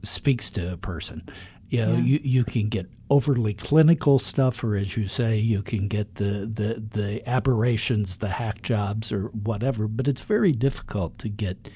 speaks 0.04 0.50
to 0.52 0.74
a 0.74 0.78
person, 0.78 1.24
You 1.70 1.86
know, 1.86 1.94
Yeah. 1.94 2.00
you, 2.02 2.20
you 2.24 2.44
can 2.44 2.70
get 2.70 2.88
overly 3.10 3.54
clinical 3.54 4.20
stuff, 4.20 4.64
or 4.64 4.76
as 4.76 4.96
you 4.96 5.08
say, 5.08 5.38
you 5.38 5.62
can 5.64 5.88
get 5.88 6.16
the, 6.16 6.50
the, 6.52 6.82
the 7.00 7.28
aberrations, 7.30 8.18
the 8.18 8.30
hack 8.30 8.62
jobs, 8.62 9.12
or 9.12 9.30
whatever, 9.30 9.88
but 9.88 10.08
it's 10.08 10.22
very 10.22 10.52
difficult 10.52 11.18
to 11.20 11.30
get 11.30 11.70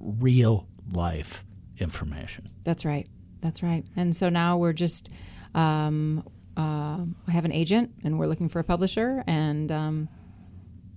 real 0.00 0.66
life 0.92 1.44
information. 1.78 2.48
That's 2.64 2.84
right. 2.84 3.06
That's 3.40 3.62
right. 3.62 3.84
And 3.96 4.14
so 4.14 4.28
now 4.28 4.56
we're 4.56 4.72
just, 4.72 5.08
um, 5.54 6.24
uh, 6.56 6.98
I 7.26 7.30
have 7.30 7.44
an 7.44 7.52
agent, 7.52 7.90
and 8.04 8.18
we're 8.18 8.26
looking 8.26 8.48
for 8.48 8.58
a 8.58 8.64
publisher, 8.64 9.24
and 9.26 9.70
um, 9.72 10.08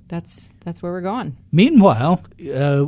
that's 0.08 0.50
that's 0.64 0.82
where 0.82 0.92
we're 0.92 1.02
going. 1.02 1.38
Meanwhile, 1.52 2.22
uh, 2.54 2.86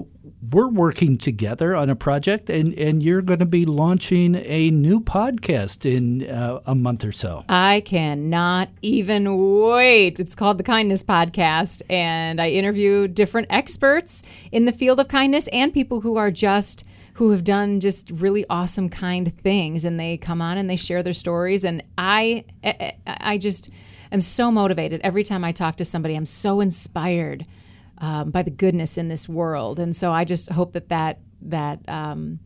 we're 0.51 0.67
working 0.67 1.17
together 1.17 1.75
on 1.75 1.89
a 1.89 1.95
project, 1.95 2.49
and, 2.49 2.73
and 2.75 3.01
you're 3.01 3.21
going 3.21 3.39
to 3.39 3.45
be 3.45 3.65
launching 3.65 4.35
a 4.35 4.69
new 4.71 4.99
podcast 4.99 5.85
in 5.85 6.29
uh, 6.29 6.59
a 6.65 6.75
month 6.75 7.03
or 7.03 7.11
so. 7.11 7.43
I 7.49 7.81
cannot 7.81 8.69
even 8.81 9.61
wait. 9.61 10.19
It's 10.19 10.35
called 10.35 10.57
the 10.57 10.63
Kindness 10.63 11.03
Podcast, 11.03 11.81
and 11.89 12.39
I 12.39 12.49
interview 12.49 13.07
different 13.07 13.47
experts 13.49 14.21
in 14.51 14.65
the 14.65 14.71
field 14.71 14.99
of 14.99 15.07
kindness 15.07 15.47
and 15.51 15.73
people 15.73 16.01
who 16.01 16.17
are 16.17 16.31
just 16.31 16.83
who 17.13 17.31
have 17.31 17.43
done 17.43 17.79
just 17.79 18.11
really 18.11 18.45
awesome 18.47 18.89
kind 18.89 19.35
things 19.41 19.83
and 19.83 19.99
they 19.99 20.17
come 20.17 20.39
on 20.39 20.55
and 20.55 20.69
they 20.69 20.75
share 20.75 21.01
their 21.01 21.15
stories 21.15 21.63
and 21.63 21.83
I 21.97 22.45
I, 22.63 22.93
I 23.07 23.37
just 23.39 23.71
am 24.11 24.21
so 24.21 24.51
motivated 24.51 25.01
every 25.03 25.23
time 25.23 25.43
I 25.43 25.51
talk 25.51 25.77
to 25.77 25.85
somebody 25.85 26.15
I'm 26.15 26.25
so 26.25 26.59
inspired 26.59 27.45
um, 27.99 28.31
by 28.31 28.43
the 28.43 28.51
goodness 28.51 28.97
in 28.97 29.07
this 29.07 29.27
world 29.27 29.79
and 29.79 29.95
so 29.95 30.11
I 30.11 30.23
just 30.25 30.49
hope 30.51 30.73
that 30.73 30.89
that 30.89 31.19
that 31.41 31.87
um, 31.87 32.39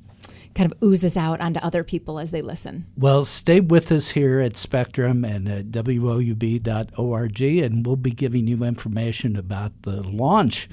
kind 0.56 0.72
of 0.72 0.78
oozes 0.84 1.18
out 1.18 1.42
onto 1.42 1.60
other 1.60 1.84
people 1.84 2.20
as 2.20 2.32
they 2.32 2.42
listen. 2.42 2.86
Well, 2.98 3.26
stay 3.26 3.60
with 3.60 3.92
us 3.92 4.10
here 4.10 4.40
at 4.40 4.58
Spectrum 4.58 5.24
and 5.24 5.48
at 5.48 5.72
WOUB.org, 5.72 7.42
and 7.42 7.86
we'll 7.86 7.96
be 7.96 8.12
giving 8.12 8.48
you 8.48 8.64
information 8.64 9.36
about 9.36 9.84
the 9.84 10.04
launch 10.04 10.70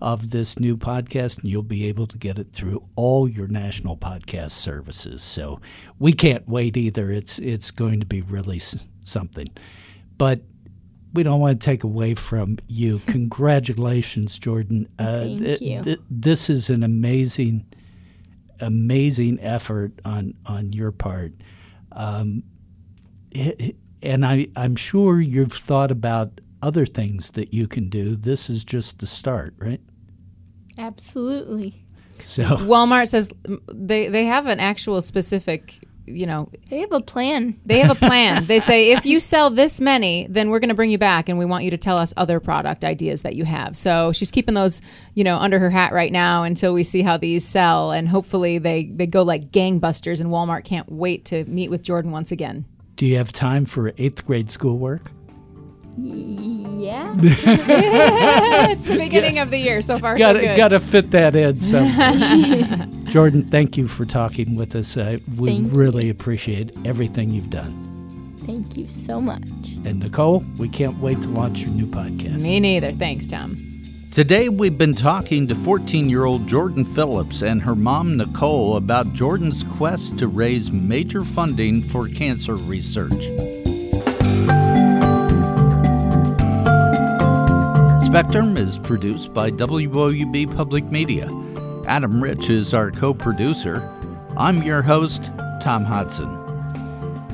of 0.00 0.30
this 0.30 0.58
new 0.58 0.76
podcast, 0.76 1.40
and 1.40 1.50
you'll 1.50 1.62
be 1.62 1.86
able 1.86 2.06
to 2.06 2.18
get 2.18 2.38
it 2.38 2.52
through 2.52 2.86
all 2.96 3.28
your 3.28 3.48
national 3.48 3.96
podcast 3.96 4.50
services. 4.52 5.22
So 5.22 5.60
we 5.98 6.12
can't 6.12 6.46
wait 6.48 6.76
either. 6.76 7.10
It's 7.10 7.38
it's 7.38 7.70
going 7.70 8.00
to 8.00 8.06
be 8.06 8.20
really 8.20 8.60
something, 9.04 9.48
but. 10.18 10.40
We 11.12 11.22
don't 11.22 11.40
want 11.40 11.58
to 11.58 11.64
take 11.64 11.82
away 11.82 12.14
from 12.14 12.58
you. 12.66 12.98
Congratulations, 13.06 14.38
Jordan. 14.38 14.86
Uh, 14.98 15.20
Thank 15.22 15.38
th- 15.44 15.60
you. 15.62 15.82
th- 15.82 16.00
this 16.10 16.50
is 16.50 16.68
an 16.68 16.82
amazing, 16.82 17.64
amazing 18.60 19.40
effort 19.40 19.92
on 20.04 20.34
on 20.44 20.74
your 20.74 20.92
part. 20.92 21.32
Um, 21.92 22.42
it- 23.30 23.58
it- 23.58 23.76
and 24.02 24.26
I, 24.26 24.48
I'm 24.56 24.76
sure 24.76 25.18
you've 25.18 25.54
thought 25.54 25.90
about 25.90 26.38
other 26.60 26.84
things 26.84 27.30
that 27.30 27.54
you 27.54 27.66
can 27.66 27.88
do. 27.88 28.14
This 28.14 28.50
is 28.50 28.62
just 28.62 28.98
the 28.98 29.06
start, 29.06 29.54
right? 29.56 29.80
Absolutely. 30.76 31.82
So, 32.26 32.42
Walmart 32.44 33.08
says 33.08 33.28
they 33.72 34.08
they 34.08 34.26
have 34.26 34.46
an 34.46 34.60
actual 34.60 35.00
specific, 35.00 35.85
you 36.06 36.26
know, 36.26 36.48
They 36.70 36.80
have 36.80 36.92
a 36.92 37.00
plan. 37.00 37.60
they 37.66 37.80
have 37.80 37.90
a 37.90 37.94
plan. 38.06 38.46
they 38.46 38.58
say 38.58 38.92
if 38.92 39.04
you 39.04 39.20
sell 39.20 39.50
this 39.50 39.80
many, 39.80 40.26
then 40.30 40.50
we're 40.50 40.60
going 40.60 40.68
to 40.68 40.74
bring 40.74 40.90
you 40.90 40.98
back 40.98 41.28
and 41.28 41.38
we 41.38 41.44
want 41.44 41.64
you 41.64 41.70
to 41.70 41.76
tell 41.76 41.98
us 41.98 42.14
other 42.16 42.40
product 42.40 42.84
ideas 42.84 43.22
that 43.22 43.34
you 43.34 43.44
have. 43.44 43.76
So 43.76 44.12
she's 44.12 44.30
keeping 44.30 44.54
those, 44.54 44.80
you 45.14 45.24
know, 45.24 45.36
under 45.38 45.58
her 45.58 45.70
hat 45.70 45.92
right 45.92 46.12
now 46.12 46.44
until 46.44 46.72
we 46.72 46.82
see 46.82 47.02
how 47.02 47.16
these 47.16 47.44
sell 47.46 47.90
and 47.90 48.08
hopefully 48.08 48.58
they 48.58 48.84
they 48.86 49.06
go 49.06 49.22
like 49.22 49.50
gangbusters 49.50 50.20
and 50.20 50.30
Walmart 50.30 50.64
can't 50.64 50.90
wait 50.90 51.24
to 51.26 51.44
meet 51.46 51.70
with 51.70 51.82
Jordan 51.82 52.10
once 52.12 52.30
again. 52.30 52.64
do 52.96 53.04
you 53.06 53.16
have 53.18 53.32
time 53.32 53.64
for 53.66 53.92
eighth 53.98 54.24
grade 54.24 54.50
schoolwork? 54.50 55.10
Yeah. 55.98 57.14
it's 58.70 58.84
the 58.84 58.98
beginning 58.98 59.38
of 59.38 59.50
the 59.50 59.58
year. 59.58 59.80
So 59.80 59.98
far 59.98 60.16
Got 60.16 60.36
so 60.36 60.40
to 60.40 60.46
good. 60.48 60.56
got 60.56 60.68
to 60.68 60.80
fit 60.80 61.10
that 61.12 61.34
in. 61.34 61.58
So, 61.60 61.78
Jordan, 63.10 63.44
thank 63.46 63.76
you 63.76 63.88
for 63.88 64.04
talking 64.04 64.56
with 64.56 64.74
us. 64.76 64.96
Uh, 64.96 65.18
we 65.36 65.50
Thank 65.50 65.72
you. 65.72 65.78
really 65.78 66.10
appreciate 66.10 66.72
everything 66.84 67.30
you've 67.30 67.50
done. 67.50 67.82
Thank 68.46 68.76
you 68.76 68.86
so 68.88 69.20
much. 69.20 69.42
And 69.84 70.00
Nicole, 70.00 70.44
we 70.58 70.68
can't 70.68 70.98
wait 70.98 71.20
to 71.22 71.28
launch 71.28 71.60
your 71.60 71.70
new 71.70 71.86
podcast. 71.86 72.40
Me 72.40 72.60
neither. 72.60 72.92
Thanks, 72.92 73.26
Tom. 73.26 73.56
Today, 74.12 74.48
we've 74.48 74.78
been 74.78 74.94
talking 74.94 75.46
to 75.48 75.54
14 75.54 76.08
year 76.08 76.24
old 76.24 76.46
Jordan 76.46 76.84
Phillips 76.84 77.42
and 77.42 77.60
her 77.62 77.74
mom, 77.74 78.16
Nicole, 78.16 78.76
about 78.76 79.12
Jordan's 79.14 79.64
quest 79.64 80.18
to 80.18 80.28
raise 80.28 80.70
major 80.70 81.24
funding 81.24 81.82
for 81.82 82.06
cancer 82.08 82.54
research. 82.54 83.26
Spectrum 88.06 88.56
is 88.56 88.78
produced 88.78 89.34
by 89.34 89.50
WOUB 89.50 90.54
Public 90.54 90.84
Media. 90.92 91.28
Adam 91.88 92.22
Rich 92.22 92.50
is 92.50 92.72
our 92.72 92.92
co 92.92 93.12
producer. 93.12 93.82
I'm 94.36 94.62
your 94.62 94.80
host, 94.80 95.24
Tom 95.60 95.84
Hodson. 95.84 96.30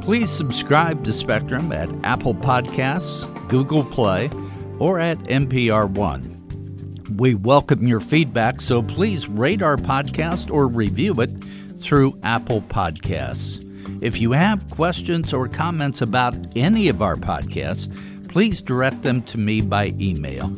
Please 0.00 0.30
subscribe 0.30 1.04
to 1.04 1.12
Spectrum 1.12 1.72
at 1.72 1.90
Apple 2.04 2.34
Podcasts, 2.34 3.28
Google 3.48 3.84
Play, 3.84 4.30
or 4.78 4.98
at 4.98 5.18
NPR 5.24 5.90
One. 5.90 6.96
We 7.18 7.34
welcome 7.34 7.86
your 7.86 8.00
feedback, 8.00 8.62
so 8.62 8.82
please 8.82 9.28
rate 9.28 9.60
our 9.60 9.76
podcast 9.76 10.50
or 10.50 10.66
review 10.68 11.20
it 11.20 11.30
through 11.76 12.18
Apple 12.22 12.62
Podcasts. 12.62 13.62
If 14.02 14.22
you 14.22 14.32
have 14.32 14.70
questions 14.70 15.34
or 15.34 15.48
comments 15.48 16.00
about 16.00 16.34
any 16.56 16.88
of 16.88 17.02
our 17.02 17.16
podcasts, 17.16 17.94
please 18.32 18.60
direct 18.62 19.02
them 19.02 19.22
to 19.22 19.38
me 19.38 19.60
by 19.60 19.94
email. 20.00 20.48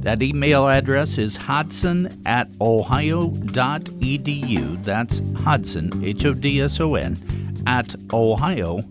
That 0.00 0.22
email 0.22 0.66
address 0.66 1.18
is 1.18 1.36
hodson 1.36 2.22
at 2.24 2.48
ohio.edu. 2.60 3.22
That's 4.82 5.20
Hodson, 5.44 6.02
H 6.04 6.24
O 6.24 6.32
D 6.32 6.62
S 6.62 6.80
O 6.80 6.94
N, 6.94 7.18
at 7.66 7.94
ohio.edu. 8.12 8.88